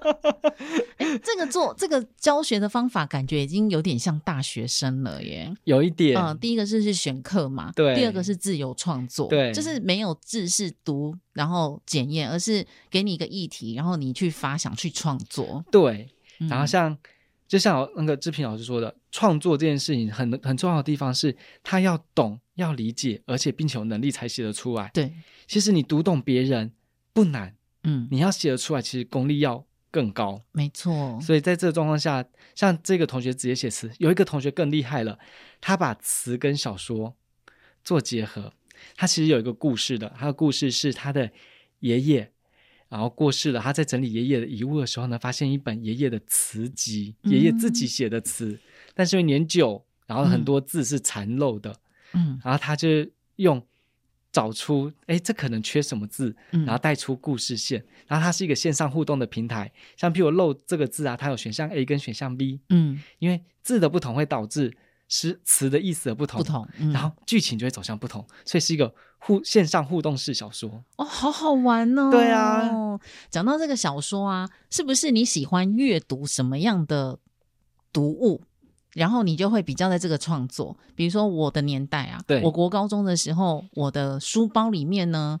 [0.98, 5.52] 哎，这个做这个教学的方法，感觉已经有点像大学生了耶。
[5.64, 16.08] 有一点，嗯，第一个是是选课嘛，对，第二个是自由创作，对，就是没有知识读，然后检验，而是给你一个议题，然后你去发想去创作，对。
[16.48, 16.98] 然后像、嗯、
[17.48, 24.88] 就像那个志平老师说的，创作这件事情很很重要的地方是，他要懂，要理解，而且并且有能力才写得出来。
[24.94, 25.12] 对，
[25.48, 26.70] 其实你读懂别人
[27.12, 27.56] 不难。
[27.88, 30.44] 嗯，你要写得出来，其实功力要更高。
[30.52, 32.22] 没错，所以在这个状况下，
[32.54, 35.18] 像这个同学直接写词，有一个同学更厉害了，
[35.60, 37.16] 他把词跟小说
[37.82, 38.52] 做结合。
[38.94, 41.30] 他其实有一个故事的，他的故事是他的
[41.80, 42.30] 爷爷，
[42.90, 48.58] 然后过世了，他在整理爷爷的遗物的时候呢，发现一本爷爷的词集，嗯、爷爷自己写的词，
[48.94, 51.74] 但是因为年久，然后很多字是残漏的，
[52.12, 52.88] 嗯，然后他就
[53.36, 53.64] 用。
[54.38, 57.80] 找出，哎，这可能缺什么字，然后带出故事线。
[57.80, 62.60] 嗯、然后它是一个线上互动的平台，像譬如漏这个字啊，它有选项 A 跟选项 B。
[62.68, 64.72] 嗯，因为字的不同会导致
[65.08, 70.84] 诗词的意思的不同，不同，嗯、然后剧情就会走向不同，所以是一个互线上互动式小说。
[70.94, 72.08] 哦，好好玩哦！
[72.12, 77.18] 对啊，讲到这个小说啊，是不是你喜欢阅读什么样的
[77.92, 78.44] 读物？
[78.98, 85.38] 然后你就会比较在这个创作，比如说我的年代啊，对，我国高中的时候，我的书包里面呢，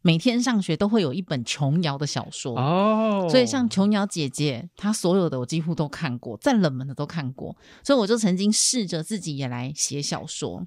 [0.00, 2.56] 每天上学都会有一本琼瑶的小说。
[2.56, 10.64] 哦，所以像琼瑶姐姐，她所有的我几乎都看过，再冷门的都看过，所以我就曾经试着自己也来写小说，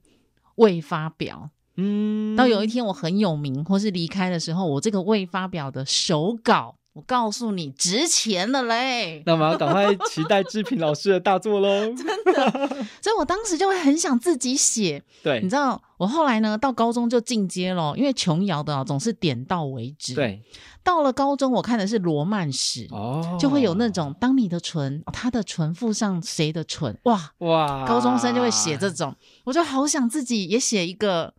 [0.56, 6.77] 未发表，嗯，到有一天我很有名或是离开的时候，我这个未发表的手稿。
[6.98, 9.22] 我告诉你，值钱了嘞！
[9.24, 11.86] 那我们要赶快期待志平老师的大作喽！
[11.94, 12.52] 真的，
[13.00, 15.04] 所以我当时就会很想自己写。
[15.22, 20.16] 对，你知道，我后来呢，到高中就进阶了，因为琼瑶的总是点到为止。
[20.16, 20.42] 对，
[20.84, 27.86] 到了高中，我看的是罗曼史，哦，就会有那种当你的唇，他的唇附上谁的唇，哇哇！
[27.86, 31.36] 高中生就会写这种，我就好想自己也写一个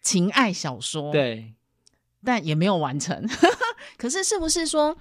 [0.00, 1.12] 情爱小说。
[1.12, 1.54] 对。
[2.24, 3.20] 但也没有完成，
[3.96, 4.96] 可是是不是说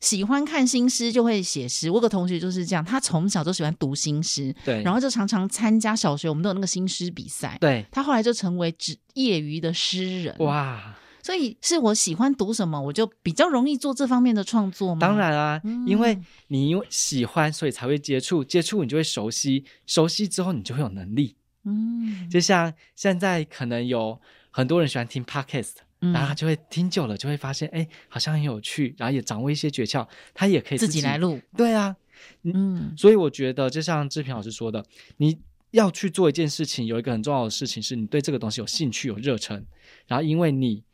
[0.00, 1.88] 喜欢看新诗就会写诗。
[1.90, 10.36] 我有个同学就是这样，他从小就喜欢读新诗，对，然后就常常参加小学我们都有那个新诗比赛，对，他后来就成为职业余的诗人。
[10.38, 10.96] 哇！
[11.24, 14.98] 所以是我喜欢读什么，我就比较容易做这方面的创作吗？
[15.00, 21.36] 当然啊，嗯、因为你因为喜欢，所以才会接触，接触你就会熟悉，熟悉之后你就会有能力。
[21.64, 31.40] 嗯，就像现在可能有很多人喜欢听 Podcast，、嗯、然后他就会听久了，就会发现哎，好像很有趣，然后也掌握一些诀窍，他也可以自己，来录。
[31.56, 31.96] 对啊，
[32.42, 34.84] 嗯，所以我觉得就像志平老师说的，
[35.16, 35.38] 你
[35.70, 39.64] 要去做一件事情，有一个很重要的事情是你对这个东西有兴趣、有热忱，
[40.06, 40.84] 然后因为你。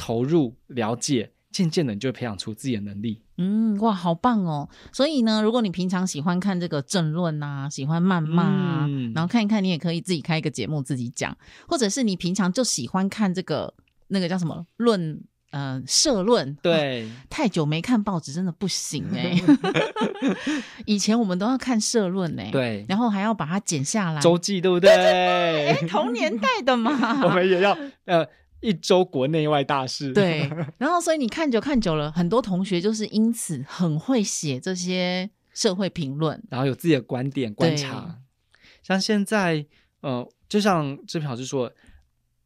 [0.00, 3.20] 投入了解，渐渐的你就会培养出自己的能力。
[3.36, 4.68] 嗯，哇，好棒哦！
[4.92, 13.74] 所以呢，如果你平常喜欢看这个政论啊，喜欢谩骂啊，嗯、然后看一看，你也可以自己开一个节目自己讲，或者是你平常就喜欢看这个
[14.08, 16.54] 那个叫什么论，呃，社论。
[16.62, 20.62] 对、啊，太久没看报纸真的不行哎、 欸。
[20.84, 24.90] 以前我们都要看社论哎、欸，对，然后还要把它剪下来，周记对不对？
[25.68, 26.90] 哎，同年代的嘛，
[27.24, 28.26] 我们也要呃。
[28.60, 38.18] 一周国内外大事，对， 然后所以你看久看久了，很多同学就是因此很会写这些社会评论，然后有自己的观点观察。
[38.82, 39.64] 像现在，
[40.00, 41.70] 呃，就像志平老师说，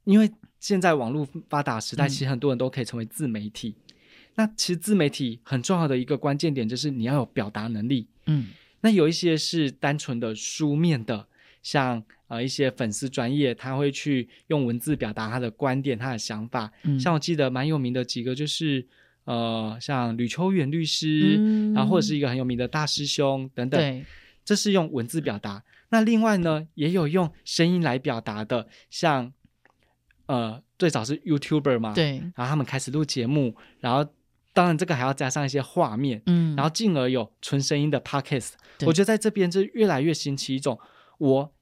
[0.05, 3.75] 因为现在网络发达时代，其实很多人都可以成为自媒体。
[3.77, 3.93] 嗯、
[4.37, 8.07] 那其实自媒体很重要的一个关键点就是你要有表达能力。
[8.27, 8.49] 嗯，
[8.81, 11.27] 那有一些是单纯的书面的，
[11.63, 12.03] 像。
[12.29, 16.73] 呃，一些粉丝专业，他会去用文字表达他的观点、他的想法。
[16.83, 18.83] 嗯、像我记得蛮有名的几个，就是
[19.25, 23.79] 呃，像吕秋远律师，嗯、然后或者是一个很有名的大师兄等等。
[23.79, 24.03] 对，
[24.47, 25.63] 这是用文字表达。
[25.91, 29.31] 那另外呢，也有用声音来表达的，像
[30.27, 32.19] 呃，最早是 YouTuber 嘛，对。
[32.35, 34.05] 然后他们开始录节目，然后
[34.53, 38.53] 当然这个还要加上一些画面，嗯，然后进而有纯声音的 Podcast。
[38.87, 40.79] 我觉得在这边就越来越兴起一种
[41.19, 41.53] 我。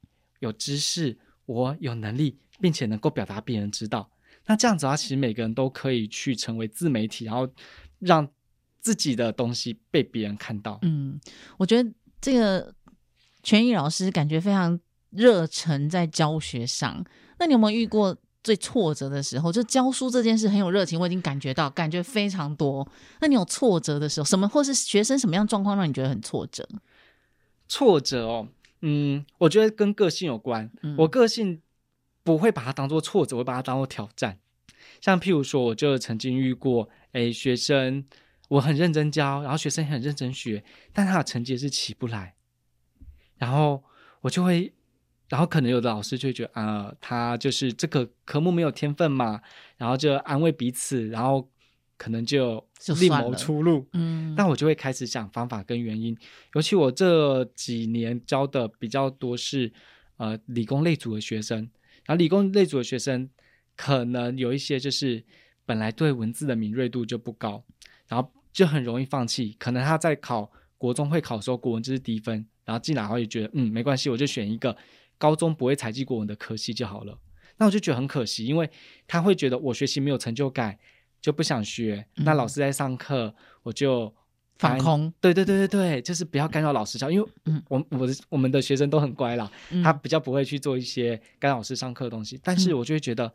[0.41, 4.11] 有知识，我有能力，并且能够表达别人知道。
[4.47, 7.47] 那这样子的话，其实每个人都可以去成为自媒体，然后
[7.99, 8.27] 让
[8.81, 10.79] 自己的东西被别人看到。
[10.81, 11.21] 嗯，
[11.59, 11.93] 我觉得
[12.23, 12.75] 这个
[13.43, 17.05] 权益老师感觉非常热忱在教学上。
[17.39, 19.53] 那你有没有遇过最挫折的时候？
[19.53, 22.87] 就教书这件事很有热情，我已经感觉到，感觉非常多。
[23.21, 26.69] 那你有挫折的时候，什么或是学生什么样状况让你觉得很挫折？
[27.69, 28.49] 挫折哦。
[28.83, 30.71] 嗯，我觉得跟个性有关。
[30.83, 31.61] 嗯、我个性
[32.23, 34.39] 不会把它当做挫折，我会把它当做挑战。
[35.03, 38.05] 像譬如说，我就曾经遇过，诶，学生
[38.49, 42.35] 我很认真教，然后学生也很认真学，但他的成绩是起不来。
[43.37, 43.83] 然后
[44.23, 44.73] 我就会，
[45.31, 49.41] 然后可能有的老师就会觉得，啊、呃，他就是这个科目没有天分嘛，
[49.79, 51.49] 然后就安慰彼此，然后。
[52.03, 52.67] 可能就
[52.99, 56.17] 另谋出路，嗯，那我就会开始想方法跟原因。
[56.55, 59.71] 尤其我这几年教的比较多是
[60.17, 61.59] 呃理工类组的学生，
[62.07, 63.29] 然后理工类组的学生
[63.77, 65.23] 可能有一些就是
[65.67, 67.63] 本来对文字的敏锐度就不高，
[68.09, 69.55] 然后就很容易放弃。
[69.59, 74.75] 可能他在考国中会考的时候，国文就是低分，然后进来后也觉得嗯没关系，我就选一个
[75.21, 77.17] 高中不会采集国文的科系就好了。
[77.59, 78.69] 那我就觉得很可惜，因为
[79.07, 80.77] 他会觉得我学习没有成就感。
[81.23, 84.11] 就不想学，那老师在上课，嗯、我就
[84.57, 85.13] 放空。
[85.21, 87.29] 对对对对对，就是不要干扰老师教，因为
[87.69, 92.41] 我我的我们的学生都很乖啦，嗯、他比较不会去做一些干扰老师上课的东西。
[92.43, 93.27] 但是我就会觉得，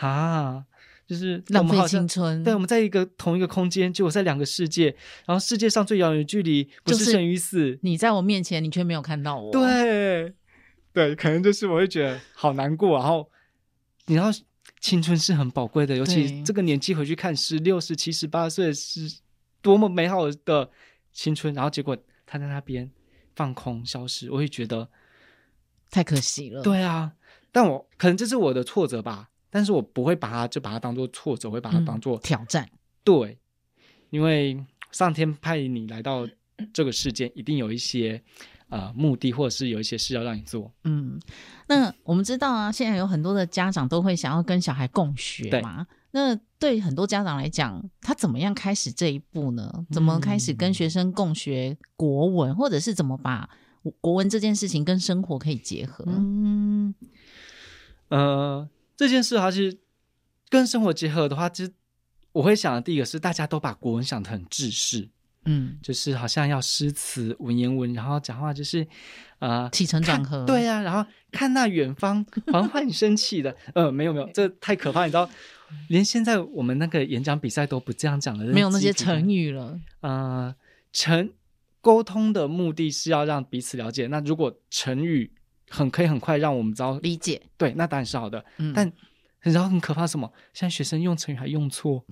[0.00, 0.64] 嗯、啊，
[1.06, 2.42] 就是浪费青春。
[2.42, 4.86] 对，我们在一个同一个空间，就我在两个世界，
[5.24, 9.52] 然后世界上最遥远的距离不是生与死，你在我面前，你却没有看到我。
[9.52, 10.34] 对，
[11.06, 13.30] 对，可能就是我会觉得好难过，然后
[14.06, 14.30] 你知道。
[14.80, 19.00] 青春是很宝贵的，尤其这个年纪回去看，十六、十七、十八岁是
[19.60, 20.70] 多么美好的
[21.12, 22.88] 青春，然后结果他在那边
[23.34, 24.88] 放空消失，我会觉得
[25.90, 26.62] 太可惜了。
[26.62, 27.12] 对啊，
[27.50, 32.68] 但我可能这是我的挫折吧，但是我不会把它就把它当做挫折，我会把它当做、嗯、挑战。
[33.02, 33.36] 对，
[34.10, 36.28] 因为上天派你来到
[36.72, 38.22] 这个世界，一定有一些。
[38.68, 40.70] 呃，目的或者是有一些事要让你做。
[40.84, 41.18] 嗯，
[41.68, 45.84] 那我们知道啊，现在有很多的家长都会想要跟小孩共学嘛。
[45.84, 49.70] 对那对很多家长来讲，他怎么样开始这一步呢？
[49.90, 53.48] 怎么开始跟学生共学国文，嗯、或者是怎么把
[54.00, 56.04] 国文这件事情跟生活可以结合？
[56.08, 56.94] 嗯，
[58.08, 59.78] 呃，这件事它其实
[60.48, 61.72] 跟生活结合的话，其实
[62.32, 65.08] 我会想的第一个是大家都把国文想得很制式。
[65.50, 68.86] 嗯，就是好像要诗词文言文，然后讲话就是，
[69.38, 75.28] 呃，起承转合，对啊，然后看那远方缓缓升起的， 呃，没有没有，这太可怕，你知道，
[75.88, 80.54] 连现在我们那个演讲比赛都不这样讲了，没有那些成语了，呃，
[80.92, 81.30] 成
[81.80, 85.32] 沟通的目的是要让彼此了解，那如果成语
[85.70, 88.92] 很可以很快让我们知道理解，对，那当然是好的，嗯，但。
[89.40, 90.30] 然后很可怕，什么？
[90.52, 92.04] 现在学生用成语还用错。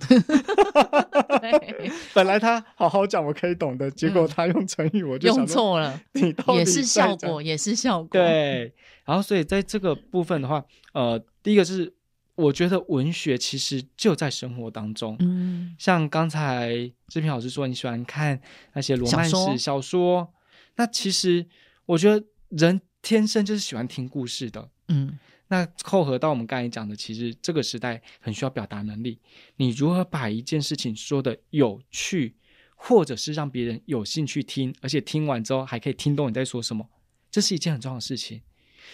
[1.39, 5.99] 对 本来他好好讲，我可以懂的，结果他用成语，我就用错了。
[6.13, 8.09] 你也是效果，也是效果。
[8.09, 8.73] 对。
[9.05, 10.63] 然后，所以在这个部分的话，
[10.93, 11.93] 呃，第一个是
[12.35, 15.15] 我觉得文学其实就在生活当中。
[15.19, 15.75] 嗯。
[15.77, 16.69] 像刚才
[17.07, 18.39] 志平老师说，你喜欢看
[18.73, 20.33] 那些罗曼史小说，
[20.75, 21.45] 那其实
[21.85, 24.69] 我觉得人天生就是喜欢听故事的。
[24.87, 25.17] 嗯。
[25.49, 29.19] 那扣合到我们刚才讲的，其实这个时代很需要表达能力。
[29.55, 32.35] 你如何把一件事情说的有趣，
[32.75, 36.89] 或者是让别人有兴趣听，而且听完之后还可以听懂你在说什么，
[37.31, 38.41] 这是一件很重要的事情。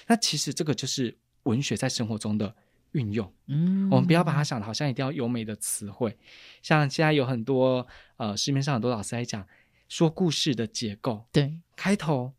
[0.07, 2.55] 那其实这个就是文学在生活中的
[2.91, 3.33] 运用。
[3.47, 6.15] 嗯，我们不要把它想的好像一定要优美的词汇。
[6.61, 7.87] 像现在有很多
[8.17, 9.47] 呃市面上很多老师在讲
[9.89, 12.33] 说故事的结构，对，开头、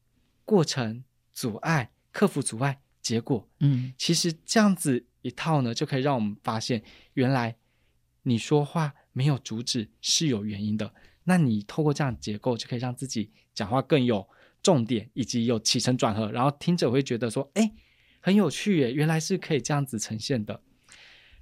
[0.44, 1.02] 过程、
[1.32, 2.80] 阻碍、克服阻碍。
[3.04, 6.82] 结果，嗯，其实这样子一套呢，就可以让我们发现，
[7.12, 7.54] 原来
[8.22, 10.92] 你说话没有主旨是有原因的。
[11.24, 14.26] 那你透过这样结构，就可以让自己讲话更有
[14.62, 17.72] 重点，以及有起承转合，然后听者会觉得说，哎，
[18.20, 20.62] 很有趣耶，原来是可以这样子呈现的。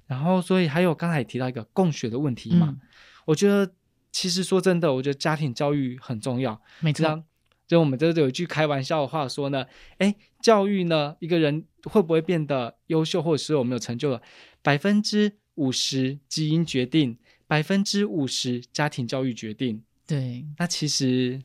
[0.05, 2.81] 然后，所以还有刚才也提到一个共学的问题嘛，嗯，
[3.25, 3.73] 我觉得
[4.11, 7.23] 其实说真的，我觉得家庭教育很重要，没错。
[7.67, 9.65] 就我们这有一句开玩笑的话说呢，
[9.97, 14.21] 哎，教育呢，一个人会不会变得优秀，或者是有没有成就了，
[14.61, 19.81] 百分之五十基因决定，百分之五十家庭教育决定。
[20.05, 21.41] 对，那其实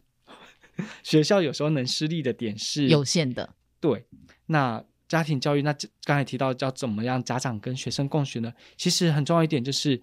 [1.04, 3.54] 学校有时候能施力的点是有限的。
[3.80, 4.04] 对，
[4.46, 8.52] 那家庭教育，那刚才提到叫怎么样家长跟学生共学呢？
[8.76, 10.02] 其实很重要一点就是，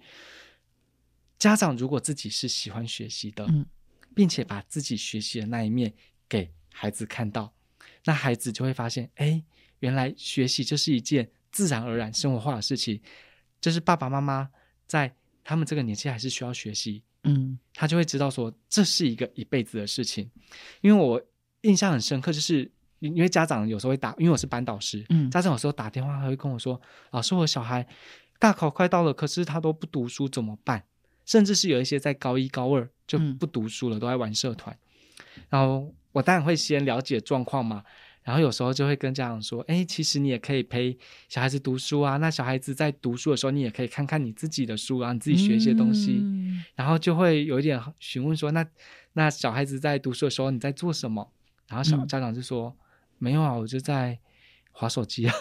[1.38, 3.44] 家长如果自己是喜欢学习的。
[3.46, 3.66] 嗯
[4.16, 5.92] 并且把自己学习的那一面
[6.26, 7.52] 给孩子看到，
[8.06, 9.44] 那孩子就会发现，哎，
[9.80, 12.98] 原来学习就是一件自然而然生活化的事情，
[13.60, 14.48] 就是爸爸妈妈
[14.86, 15.14] 在
[15.44, 20.30] 他们这个年纪还是需要学习，嗯，他就会知道说这是一个一辈子的事情。
[20.80, 21.22] 因为我
[21.60, 27.86] 印象很深刻，就是因为家长有时候会打，因为我是班导师，嗯，家长有时候打电话他会跟我说，老师，我小孩
[28.38, 30.82] 大考快到了，可是他都不读书，怎么办？
[31.26, 34.74] 甚至是有一些在高一高二就不读书了，嗯、都在玩社团。
[35.50, 37.84] 然后我当然会先了解状况嘛，
[38.22, 40.96] 然后有时候就会跟家长说：“哎，其实你也可以陪
[41.28, 42.16] 小孩子读书啊。
[42.16, 46.18] 那小孩子在读书的时候，你也可以看看你自己的书啊，你自己学一些东西。
[46.20, 48.66] 嗯”然后就会有一点询问说：“那
[49.12, 51.30] 那小孩子在读书的时候你在做什么？”
[51.68, 52.80] 然后小家长就说：“嗯、
[53.18, 54.18] 没有啊，我就在
[54.72, 55.34] 划手机啊。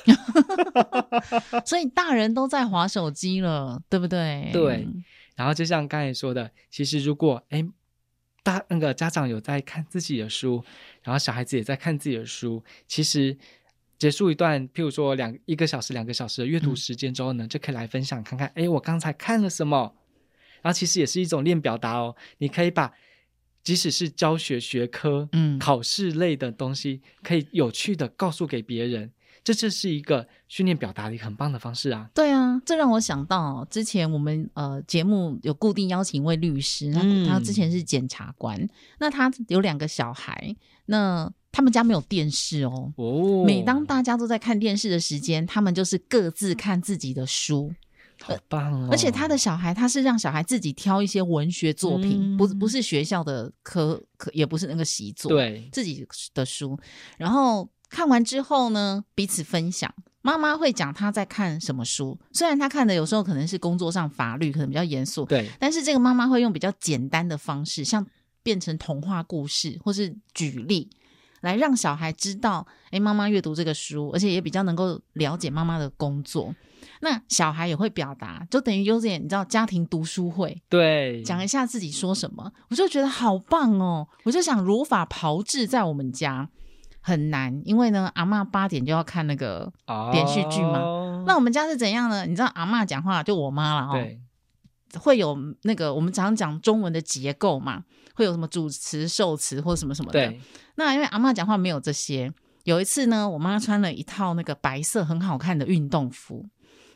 [1.66, 4.50] ”所以大人都在划手机了，对不对？
[4.52, 4.88] 对。
[5.36, 7.64] 然后就像刚才说的，其实如果哎，
[8.42, 10.64] 大那个家长有在看自己的书，
[11.04, 13.38] 然后小孩子也在看自己的书，其实
[13.98, 19.96] 结束一段，譬如说两一个小时、两个小时的阅读时间之后呢，嗯、就可以来分享看看，哎，我刚才看了什么。
[20.62, 22.94] 然后其实也是一种练表达哦，你可以把
[23.64, 29.12] 即使是教学学科、嗯，考试类的东西，可以有趣的告诉给别人。
[29.46, 32.10] 这就是一个训练表达的一个很棒的方式啊！
[32.16, 38.70] 对啊，这让我想到之前我们呃节目有固定邀请一位律师，他他之前是检察官，嗯、
[39.00, 40.56] 那他有两个小孩，
[40.88, 42.92] 那他们家没有电视哦。
[42.98, 47.72] 哦，每当大家都在看电视的时间，他们就是各自看自己的书，
[48.20, 48.88] 好棒哦！
[48.90, 56.76] 而且他的小孩，他是让小孩自己挑一些文学作品，嗯、不不是学校的科科，也不是那个习作，对，自己的书，
[57.20, 57.70] 然后。
[57.96, 59.90] 看完之后呢，彼此分享。
[60.22, 65.50] 妈妈会讲她在看什么书，虽然她看的有时候可能是工作上法律，可能比较严肃，对。
[65.58, 68.06] 但是这个妈妈会用比较简单的方式，像
[68.44, 70.90] 变成童话故事，或是举例，
[71.40, 76.54] 来让小孩知道，哎，妈妈阅读这个书，而且也比较能够了解妈妈的工作。
[77.00, 84.06] 那小孩也会表达，就等于有点你知道家庭读书会，对，讲一下自己说什么，我就觉得好棒哦。
[84.26, 86.50] 我就想如法炮制在我们家。
[87.08, 89.72] 很难，因为呢，阿嬷八点就要看那个
[90.12, 90.80] 连续剧嘛。
[90.80, 91.24] Oh.
[91.28, 92.26] 那我们家是怎样呢？
[92.26, 94.20] 你知道阿嬷讲话就我妈了哈，对，
[95.00, 97.84] 会有那个我们常讲中文的结构嘛，
[98.16, 100.34] 会有什么主词、受词或什么什么的。
[100.78, 102.34] 那因为阿嬷讲话没有这些，
[102.64, 106.48] 有一次呢，我妈穿了一套那个白色很好看的运动服，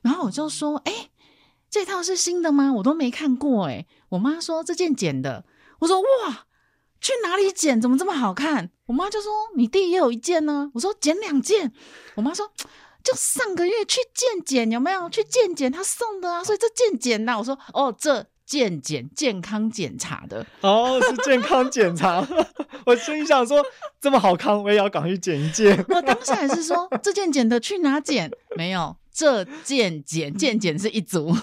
[0.01, 1.11] 然后我就说：“哎，
[1.69, 2.73] 这套是新的吗？
[2.73, 5.45] 我都没看过。”哎，我妈说这件剪的。
[5.81, 6.45] 我说：“哇。”
[7.01, 7.79] 去哪里剪？
[7.81, 8.69] 怎么这么好看？
[8.87, 10.69] 我妈就说你弟也有一件呢。
[10.73, 11.71] 我说剪两件。
[12.15, 12.51] 我妈说
[13.03, 15.09] 就上个月去健检有没有？
[15.09, 17.37] 去健检他送的啊，所以这健检呐。
[17.37, 22.27] 我说哦，这健检健康检查的哦，是健康检查。
[22.85, 23.63] 我心想说
[24.01, 25.77] 这么好看，我也要赶快去剪一件。
[25.87, 28.31] 我当下也是说这件剪的去哪剪？
[28.57, 31.33] 没有，这健检健检是一组。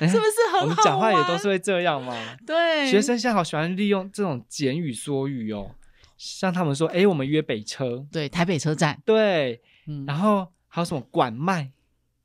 [0.00, 0.60] 是不是很好？
[0.62, 2.14] 我们讲话也都是会这样吗。
[2.46, 5.70] 对，学生现在好喜欢利用这种简语缩语哦，
[6.16, 9.00] 像他们说：“哎，我们约北车。”对，台北车站。
[9.04, 11.70] 对，嗯，然后还有什么管麦？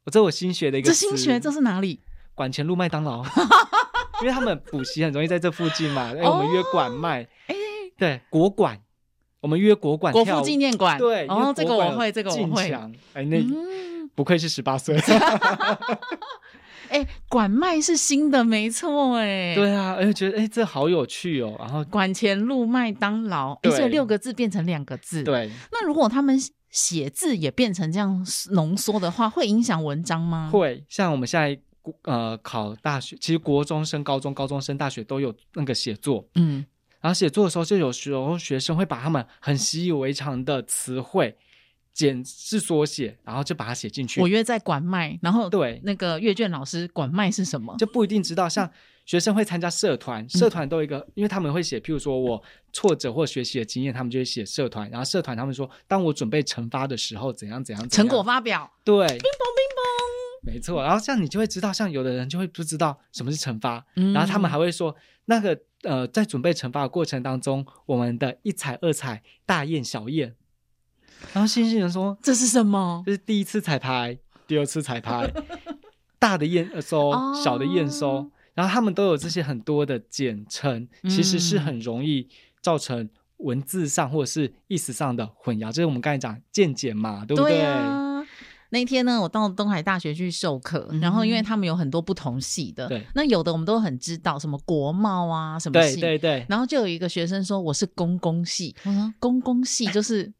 [0.06, 0.88] 我这我新学的一个。
[0.88, 2.02] 这新学这是哪里？
[2.34, 3.24] 管前路麦当劳，
[4.22, 6.14] 因为他们补习很容易在这附近嘛。
[6.16, 7.28] 哎，我们约管麦。
[7.48, 7.56] 哎，
[7.98, 8.80] 对，国馆，
[9.42, 10.14] 我们约国馆。
[10.14, 11.00] 国父纪念馆。
[11.00, 12.72] 对，哦，这个我会，这个我会。
[13.14, 13.38] 哎，那
[14.14, 14.96] 不愧是十八岁。
[16.90, 21.56] 哎，管麦是新的，没错，哎，对啊，而且觉得哎，这好有趣哦。
[21.60, 25.24] 然后管前路麦当劳，哎，所以六个字变成两个字。
[25.24, 26.38] 对，那如果他们
[26.70, 30.50] 写字也变成这样浓缩的话，会影响文章吗？
[30.52, 31.60] 会，像我们现在
[32.04, 36.66] 呃考大学，其实国中升、高中、高中升、大学都有那个写作，嗯，
[37.02, 41.36] 然后写作的时候，就有时候学生会把他们很习以为常的词汇。
[41.98, 44.22] 简是缩写，然后就把它写进去。
[44.22, 48.48] 我约在管麦，然后对那个阅卷老师管麦是什么，就不一定知道。
[48.48, 48.70] 像
[49.04, 52.40] 学生会参加社团，嗯、社团都有一个，因为他们会写，譬如说我
[52.72, 54.88] 挫折或学习的经验，他们就会写社团。
[54.92, 58.72] 然后社团他们说，当我准备成发的时候，怎样怎样，成果发表。
[58.84, 60.84] 对，乒乓乒乓，没错。
[60.84, 64.96] 然后像你就会知道，像有的人就会不知道什么是成发，嗯、然后他们还会说，
[65.26, 70.36] 那个呃，在准备成发的过程当中，我们的一踩、二踩、大宴、小验。
[71.34, 73.04] 然后星星人说：“这是什么？
[73.06, 75.32] 这是第一次彩排，第二次彩排，
[76.18, 77.12] 大的验收，
[77.44, 78.10] 小的验收。
[78.10, 82.28] 哦、然后他们都有这些很多的简称，嗯、其实是很容易
[82.62, 83.08] 造成
[83.38, 85.72] 文字上或者是意思上的混淆。
[85.72, 87.52] 这是我们刚才讲渐简嘛，对不对？
[87.52, 88.26] 对啊、
[88.70, 96.46] 那天呢，我到东海大学去授课，嗯、然后因为他们有很多不同系的，对，那有的我们都很知道，什么国贸啊，什么系，对对对。
[96.50, 100.32] 然后就有一个学生说我是公公系，我说，公公系就是。”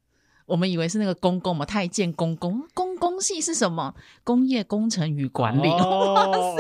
[0.48, 3.94] 我们以为是那个公公嘛，太监公公，公公系是什么？
[4.24, 5.68] 工业工程与管理。
[5.68, 6.56] 哦，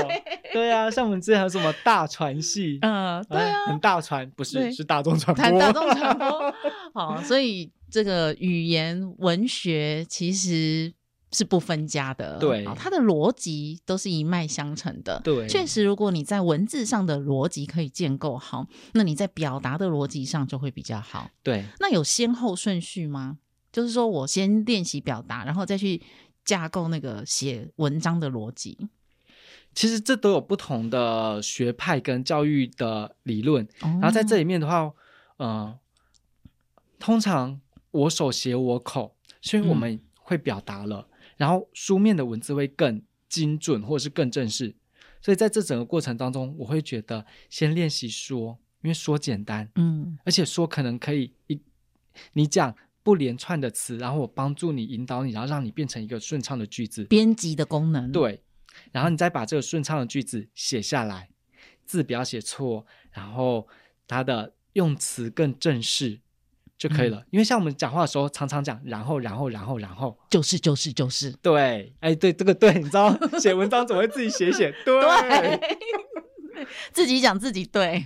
[0.53, 2.77] 对啊，像我们之前还有什么大船系？
[2.81, 5.41] 嗯，对啊，很大船，不是，是大众传播。
[5.41, 6.53] 谈大众传播。
[6.93, 10.93] 好， 所以这个语言文学其实
[11.31, 12.37] 是不分家的。
[12.39, 15.21] 对，它的逻辑都是一脉相承的。
[15.23, 21.29] 对，确实，如果你在文字上的逻辑可以建构好，那你在表达的逻辑上就会比较好。
[21.41, 23.37] 对，那有先后顺序吗？
[23.71, 26.01] 就是说我先练习表达，然后再去
[26.43, 28.89] 架构那个写文章的逻辑。
[29.75, 33.63] 其实这都有不同的学派跟教育的理论。
[33.81, 34.91] 哦、然后在这里面的话，
[35.35, 35.77] 呃，
[36.97, 37.61] 通常
[37.91, 44.75] 我手写我口，所以我们会表达了，嗯、然后书面的文字会更精准或者是更正式。
[45.21, 51.61] 所以在这整个过程当中，我会觉得先练习说，因为说简单，嗯，而且说可能可以一
[52.33, 52.75] 你讲。
[53.07, 57.05] 不连串的词，然后我帮助你引导你，然后让你变成一个顺畅的句子。
[57.05, 58.11] 编辑的功能。
[58.11, 58.43] 对，
[58.91, 61.29] 然后你再把这个顺畅的句子写下来，
[61.85, 63.65] 字不要写错，然后
[64.09, 66.19] 它的用词更正式
[66.77, 67.19] 就可以了。
[67.19, 71.31] 嗯、因为像我们讲话的时候，常常讲然后，然后，然后，然后，就是，就是，就是。
[71.41, 78.05] 对，哎，对，这个对，你知道写文章总会自己写写， 对，对 自己讲自己对。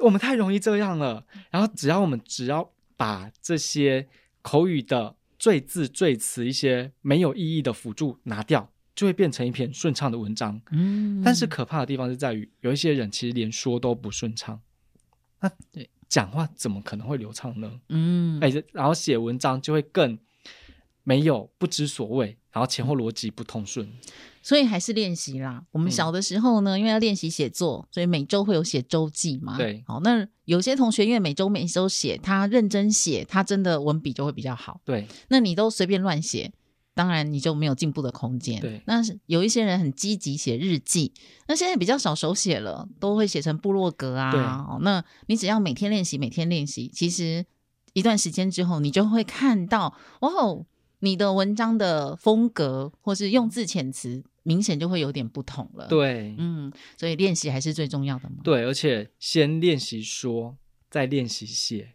[0.00, 2.73] 我们太容易这样了，然后只要我们只要。
[3.04, 4.08] 把这些
[4.40, 10.58] 口语的赘字赘词、一些没有意义的辅助拿掉，就会变成一篇顺畅的文章。
[10.70, 14.58] 嗯，但是可怕的地方是在于，有一些人其实连说都不顺畅，
[15.40, 17.78] 那对讲话怎么可能会流畅呢？
[17.90, 20.18] 嗯，哎，然后写文章就会更
[21.04, 23.88] 没有不知所谓，然后前后逻辑不通顺。
[24.42, 25.64] 所以还是练习啦。
[25.70, 29.56] 我们小的时候呢，嗯、因为要练习写作，所以每周会有写周记嘛。
[29.56, 34.82] 对，好，那有些同学因为每周每周写，他认真写，他真的文笔就会比较好。
[34.84, 36.52] 对，那你都随便乱写，
[36.92, 38.60] 当然你就没有进步的空间。
[38.60, 41.14] 对，那有一些人很积极写日记，
[41.48, 44.30] 那现在比较少手写了，都会写成部落格啊。
[44.30, 44.40] 对，
[44.84, 47.46] 那你只要每天练习，每天练习，其实
[47.94, 50.66] 一段时间之后，你就会看到，哇哦，
[51.04, 54.24] 你的文章的风格或是用字遣词。
[54.46, 55.86] 明显就会有点不同了。
[55.88, 58.36] 对，嗯，所以练习还是最重要的嘛。
[58.44, 60.54] 对，而且先练习说，
[60.90, 61.94] 再练习写。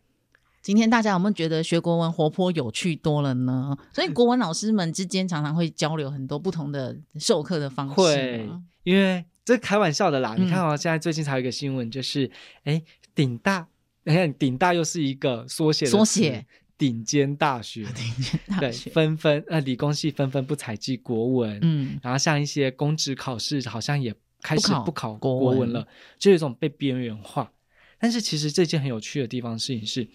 [0.63, 3.77] 今天大家有没有觉得学国文活泼有趣多了呢？
[3.93, 7.95] 所以国文老师们之间常常会交流很多不同的授课的方式。
[7.95, 8.49] 会，
[8.83, 10.33] 因为这开玩笑的啦。
[10.35, 12.31] 嗯、你看哦，现在最近才有一个新闻，就是
[12.63, 12.81] 哎，
[13.13, 13.67] 顶大
[14.05, 16.47] 你看顶大又是一个缩写，缩写
[16.79, 27.51] 顶尖大学，顶尖大学，对，纷纷呃理工系纷纷不采集国文，嗯，然后像一些公职考试好像也开始不考国文了，文就有一种被边缘化。
[27.99, 30.07] 但是其实这件很有趣的地方事情是，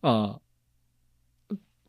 [0.00, 0.40] 呃，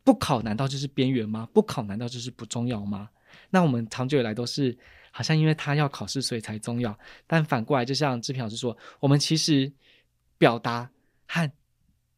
[0.04, 1.48] 不考难道就是边缘吗？
[1.54, 3.08] 不考难道就是不重要吗？
[3.48, 4.76] 那我们长久以来都是
[5.10, 6.96] 好像因为他要考试所以才重要，
[7.26, 9.72] 但反过来就像志平老师说，我们其实
[10.36, 10.90] 表达
[11.26, 11.50] 和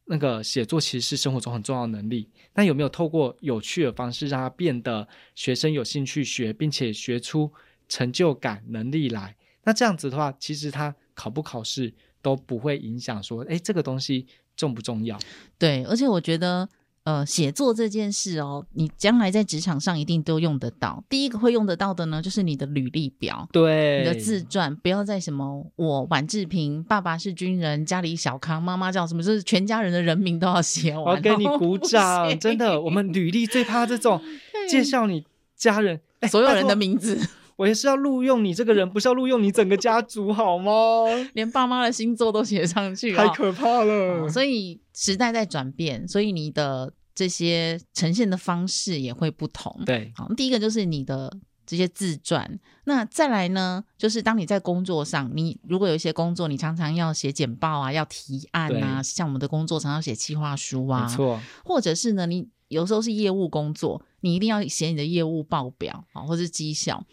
[0.05, 2.29] 那个写作其实是生活中很重要的能力。
[2.53, 7.51] 那有没有透过有趣的方式让他变得学生有兴趣学，并且学出
[7.87, 9.35] 成就感能力来？
[9.63, 15.17] 那这样子的话，其实他考不考试都不会影响说，哎，这个东西重不重要？
[15.57, 16.69] 对，而且我觉得。
[17.05, 21.03] 呃，写作这件事哦，你将来在职场上一定都用得到。
[21.09, 31.03] 第一个会用得到的呢，就是你的履历表，对，你的自传，不要再什么我宛志平，爸爸是军人，家里小康，妈妈叫什么，就是全家人的人名都要写完。
[31.03, 34.21] 我要给你鼓掌，真的，我们履历最怕这种
[34.69, 35.25] 介绍你
[35.57, 35.99] 家人，
[36.29, 37.19] 所有人的名字。
[37.55, 40.71] 我也是要录用你这个人，不是要录用你整个家族，好吗？
[41.33, 44.23] 连爸妈的星座都写上去，太可怕了。
[44.23, 49.81] 哦，所以时代在转变，所以你的这些呈现的方式也会不同。
[49.85, 51.31] 对，好，第一个就是你的
[51.65, 67.05] 这些自传，那再来呢，就是当你在工作上，你如果有一些工作，你常常要写简报啊，要提案啊，像我们的工作常常写企划书啊，没错，或者是呢，你有时候是业务工作，你一定要写你的业务报表啊，或是绩效。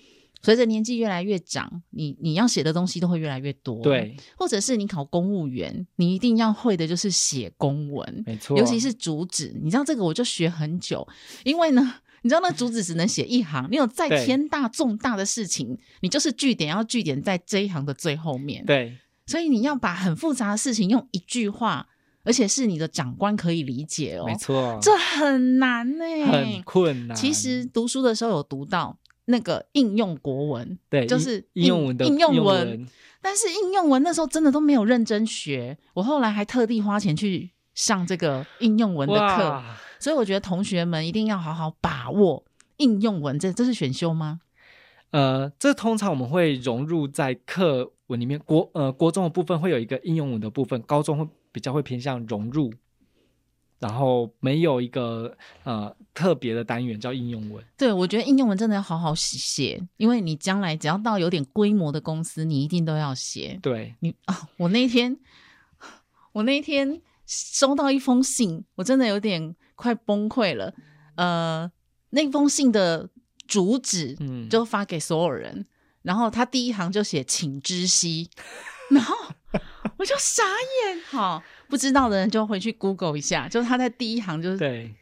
[0.43, 3.83] 随着年纪越来越长，你你要写的东西都会越来越多。
[3.83, 8.57] 对，或者是你考公务员，你一定要会的就是写公文，没错。
[8.57, 11.07] 尤其是主旨，你知道这个我就学很久，
[11.45, 18.65] 因为呢，你知道那主旨只能写一行，你有再天大重大的事情，你就是句点要句点在这一行的最后面。
[18.65, 21.87] 对，所以你要把很复杂的事情用一句话，
[22.25, 24.25] 而且是你的长官可以理解哦。
[24.25, 27.15] 没错，这很难呢、欸，很困难。
[27.15, 28.97] 其实读书的时候有读到。
[29.31, 32.89] 那个应用国文，对，就是应用文的应用文，应用文，
[33.23, 39.63] 但是应用文那时候真的都没有认真学，我后来还特地花钱去上这个应用文的课，
[39.99, 42.45] 所以我觉得同学们一定要好好把握
[42.77, 43.39] 应用文。
[43.39, 44.41] 这这是选修吗？
[45.11, 52.73] 呃，这通常我们会融入在课文里面，国呃国中的部分会有一个应用文的部分，高中会比较会偏向融入。
[53.81, 57.65] 然后没有一个呃特别的单元叫应用文。
[57.77, 63.59] 对，我觉得应用文真的要好好写，因为你将来只要到有点规模的公司，你一定都要写。
[63.61, 65.19] 对你啊，我那天
[66.33, 70.75] 我那天收到一封信，我真的有点快崩溃了。
[71.17, 71.71] 呃，
[72.11, 73.09] 那封信的
[73.47, 75.67] 主旨，嗯，就发给所有人，嗯、
[76.03, 78.31] 然后他第一行就写“请知悉”，
[78.91, 79.15] 然后
[80.01, 81.43] 我就傻眼，哈。
[81.69, 84.93] 不知道的人就回去 Google 一下，就是他在第一行就是对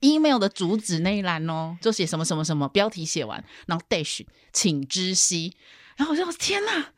[0.00, 5.54] email 的主旨那一栏哦，就写什么什么什么，标题写完，然后 dash 请知悉，
[5.96, 6.88] 然后我就天哪，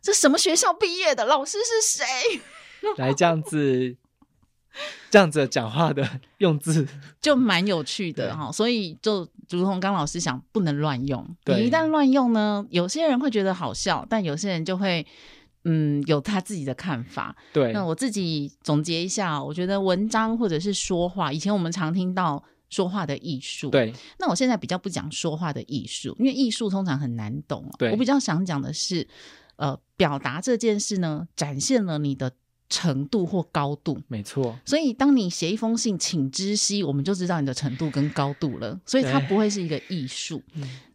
[0.00, 2.40] 这什么学校毕业的老师是谁？
[2.96, 3.94] 来这样子，
[5.10, 6.88] 这样子讲话的用字
[7.20, 15.06] 就蛮有趣的哈，所以就如同刚老师讲，不能乱用，你一旦乱用呢，有些人会觉得好笑，但有些人就会。
[15.68, 17.36] 嗯，有他自己的看法。
[17.52, 23.68] 对，那我自己总结一下，我觉得文章或者是说话，以前我们常听到说话的艺术。
[23.68, 27.68] 对，那我现在比较不讲说话的艺术，因为艺术通常很难懂。
[27.78, 29.06] 对，我比较想讲的是，
[29.56, 32.32] 呃，表达这件事呢，展现了你的。
[32.68, 34.58] 程度或高度，没错。
[34.64, 38.78] 所以当你写一封信，请知悉，我们就知道你的程度跟高度了。
[38.84, 40.42] 所以它不会是一个艺术。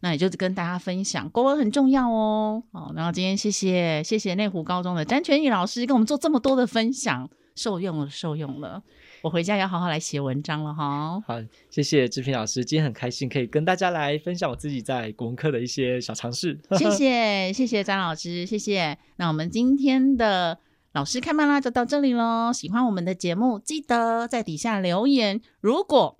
[0.00, 2.62] 那也就跟大家分享，国文很重要哦。
[2.72, 8.82] 好，然后今天谢谢谢谢内湖高中的詹全义老师跟我们做这么多的分享，受用了受用了。
[9.22, 11.18] 我回家要好好来写文章了哈。
[11.26, 16.60] 好，谢谢志平老师，今天很开心可以跟大家来分享我自己在国文课的一些小尝试。
[16.76, 18.98] 谢谢谢谢詹老师，谢谢。
[19.16, 20.58] 那我们今天的。
[20.92, 22.52] 老师开麦啦，就到这里喽。
[22.52, 25.40] 喜欢我们的节目，记得在底下留言。
[25.60, 26.18] 如果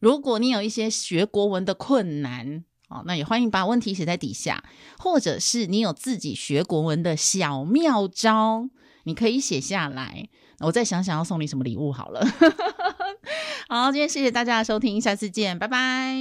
[0.00, 4.64] 如果你有一些学国文的困难，哦，那也欢迎把问题写在底下，
[4.98, 8.68] 或者是你有自己学国文的小妙招，
[9.04, 10.28] 你可以写下来。
[10.60, 12.26] 我再想想要送你什么礼物好了。
[13.68, 16.14] 好，今天谢谢大家的收听，下次见，拜拜。